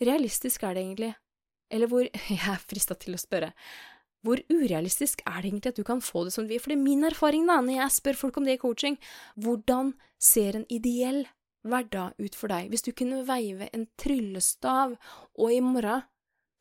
realistisk 0.03 0.65
er 0.67 0.75
det 0.75 0.83
egentlig? 0.83 1.11
Eller 1.73 1.89
hvor… 1.91 2.05
Jeg 2.33 2.43
er 2.51 2.61
frista 2.61 2.97
til 2.99 3.15
å 3.15 3.21
spørre. 3.21 3.53
Hvor 4.23 4.39
urealistisk 4.51 5.23
er 5.25 5.41
det 5.41 5.49
egentlig 5.49 5.71
at 5.73 5.79
du 5.79 5.85
kan 5.87 6.03
få 6.03 6.25
det 6.27 6.33
som 6.35 6.45
du 6.45 6.53
vil? 6.53 6.61
For 6.61 6.71
det 6.71 6.77
er 6.77 6.83
min 6.83 7.07
erfaring, 7.07 7.47
da, 7.49 7.57
når 7.63 7.79
jeg 7.79 7.95
spør 7.97 8.19
folk 8.19 8.37
om 8.39 8.45
det 8.47 8.55
i 8.55 8.61
coaching, 8.61 8.99
hvordan 9.41 9.91
ser 10.21 10.59
en 10.59 10.67
ideell 10.71 11.23
hverdag 11.67 12.19
ut 12.19 12.37
for 12.37 12.51
deg? 12.53 12.69
Hvis 12.71 12.85
du 12.85 12.93
kunne 12.95 13.23
veive 13.27 13.67
en 13.73 13.87
tryllestav, 13.99 14.95
og 15.39 15.51
i 15.51 15.59
morgen 15.65 16.05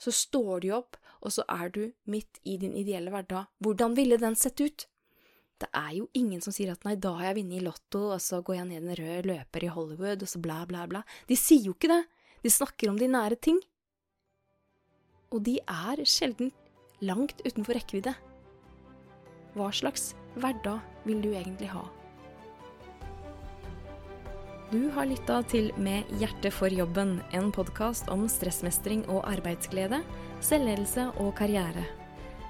så 0.02 0.12
står 0.14 0.64
du 0.64 0.72
opp, 0.74 0.98
og 1.22 1.34
så 1.34 1.44
er 1.50 1.70
du 1.74 1.82
midt 2.10 2.40
i 2.42 2.56
din 2.58 2.74
ideelle 2.78 3.12
hverdag. 3.14 3.46
Hvordan 3.62 3.94
ville 3.98 4.18
den 4.18 4.34
sett 4.38 4.58
ut? 4.60 4.86
Det 5.62 5.68
er 5.78 5.92
jo 6.00 6.08
ingen 6.18 6.42
som 6.42 6.54
sier 6.54 6.72
at 6.72 6.82
nei, 6.82 6.96
da 6.98 7.12
har 7.20 7.28
jeg 7.30 7.38
vunnet 7.38 7.60
i 7.60 7.62
Lotto, 7.62 8.00
og 8.16 8.18
så 8.22 8.40
går 8.42 8.58
jeg 8.58 8.68
ned 8.72 8.82
en 8.82 8.96
rød 8.98 9.28
løper 9.30 9.66
i 9.68 9.70
Hollywood, 9.70 10.24
og 10.24 10.32
så 10.32 10.42
bla, 10.42 10.64
bla, 10.66 10.88
bla. 10.90 11.04
De 11.30 11.38
sier 11.38 11.68
jo 11.68 11.76
ikke 11.76 11.92
det. 11.92 12.02
De 12.42 12.50
snakker 12.50 12.90
om 12.90 12.98
de 12.98 13.10
nære 13.12 13.38
ting. 13.38 13.62
Og 15.30 15.44
de 15.46 15.60
er 15.62 16.02
sjelden 16.08 16.50
langt 17.02 17.38
utenfor 17.46 17.78
rekkevidde. 17.78 18.14
hva 19.54 19.68
slags 19.70 20.14
hverdag 20.40 20.80
vil 21.04 21.20
du 21.22 21.30
egentlig 21.36 21.68
ha? 21.70 21.84
Du 24.72 24.86
har 24.88 25.04
lytta 25.04 25.42
til 25.44 25.66
Med 25.76 26.08
hjertet 26.16 26.54
for 26.56 26.72
jobben, 26.72 27.18
en 27.36 27.50
podkast 27.52 28.06
om 28.08 28.22
stressmestring 28.24 29.02
og 29.12 29.26
arbeidsglede, 29.28 29.98
selvledelse 30.40 31.10
og 31.20 31.34
karriere. 31.36 31.82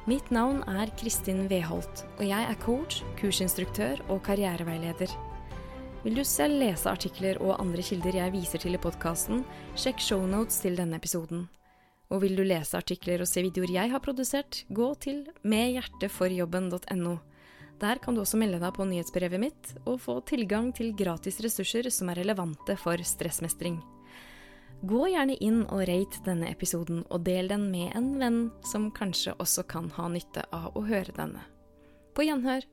Mitt 0.06 0.30
navn 0.30 0.60
er 0.70 0.92
Kristin 1.00 1.48
Weholt, 1.50 2.04
og 2.20 2.22
jeg 2.28 2.46
er 2.46 2.60
coach, 2.62 3.00
kursinstruktør 3.18 4.04
og 4.06 4.22
karriereveileder. 4.28 5.16
Vil 6.04 6.20
du 6.20 6.22
selv 6.22 6.62
lese 6.62 6.86
artikler 6.92 7.42
og 7.42 7.56
andre 7.58 7.82
kilder 7.82 8.20
jeg 8.20 8.36
viser 8.36 8.62
til 8.62 8.78
i 8.78 8.82
podkasten, 8.86 9.42
sjekk 9.74 9.98
shownotes 9.98 10.62
til 10.62 10.78
denne 10.78 11.02
episoden. 11.02 11.48
Og 12.14 12.22
vil 12.22 12.38
du 12.38 12.46
lese 12.46 12.78
artikler 12.78 13.26
og 13.26 13.32
se 13.32 13.42
videoer 13.42 13.74
jeg 13.80 13.90
har 13.90 14.04
produsert, 14.06 14.62
gå 14.70 14.94
til 15.02 15.24
medhjerteforjobben.no. 15.42 17.18
Der 17.80 17.98
kan 18.02 18.14
du 18.14 18.22
også 18.22 18.38
melde 18.38 18.60
deg 18.62 18.74
på 18.76 18.86
nyhetsbrevet 18.86 19.40
mitt 19.42 19.72
og 19.86 20.00
få 20.04 20.18
tilgang 20.28 20.70
til 20.76 20.92
gratis 20.98 21.40
ressurser 21.42 21.88
som 21.90 22.12
er 22.12 22.20
relevante 22.22 22.76
for 22.78 23.00
stressmestring. 23.06 23.80
Gå 24.82 25.06
gjerne 25.12 25.36
inn 25.38 25.60
og 25.68 25.84
rate 25.86 26.24
denne 26.26 26.50
episoden, 26.50 27.04
og 27.06 27.22
del 27.22 27.46
den 27.50 27.68
med 27.70 27.94
en 27.94 28.12
venn 28.18 28.38
som 28.66 28.90
kanskje 28.94 29.36
også 29.38 29.62
kan 29.70 29.90
ha 29.94 30.08
nytte 30.10 30.42
av 30.50 30.74
å 30.74 30.82
høre 30.88 31.14
denne. 31.14 31.44
På 32.14 32.26
gjenhør! 32.26 32.66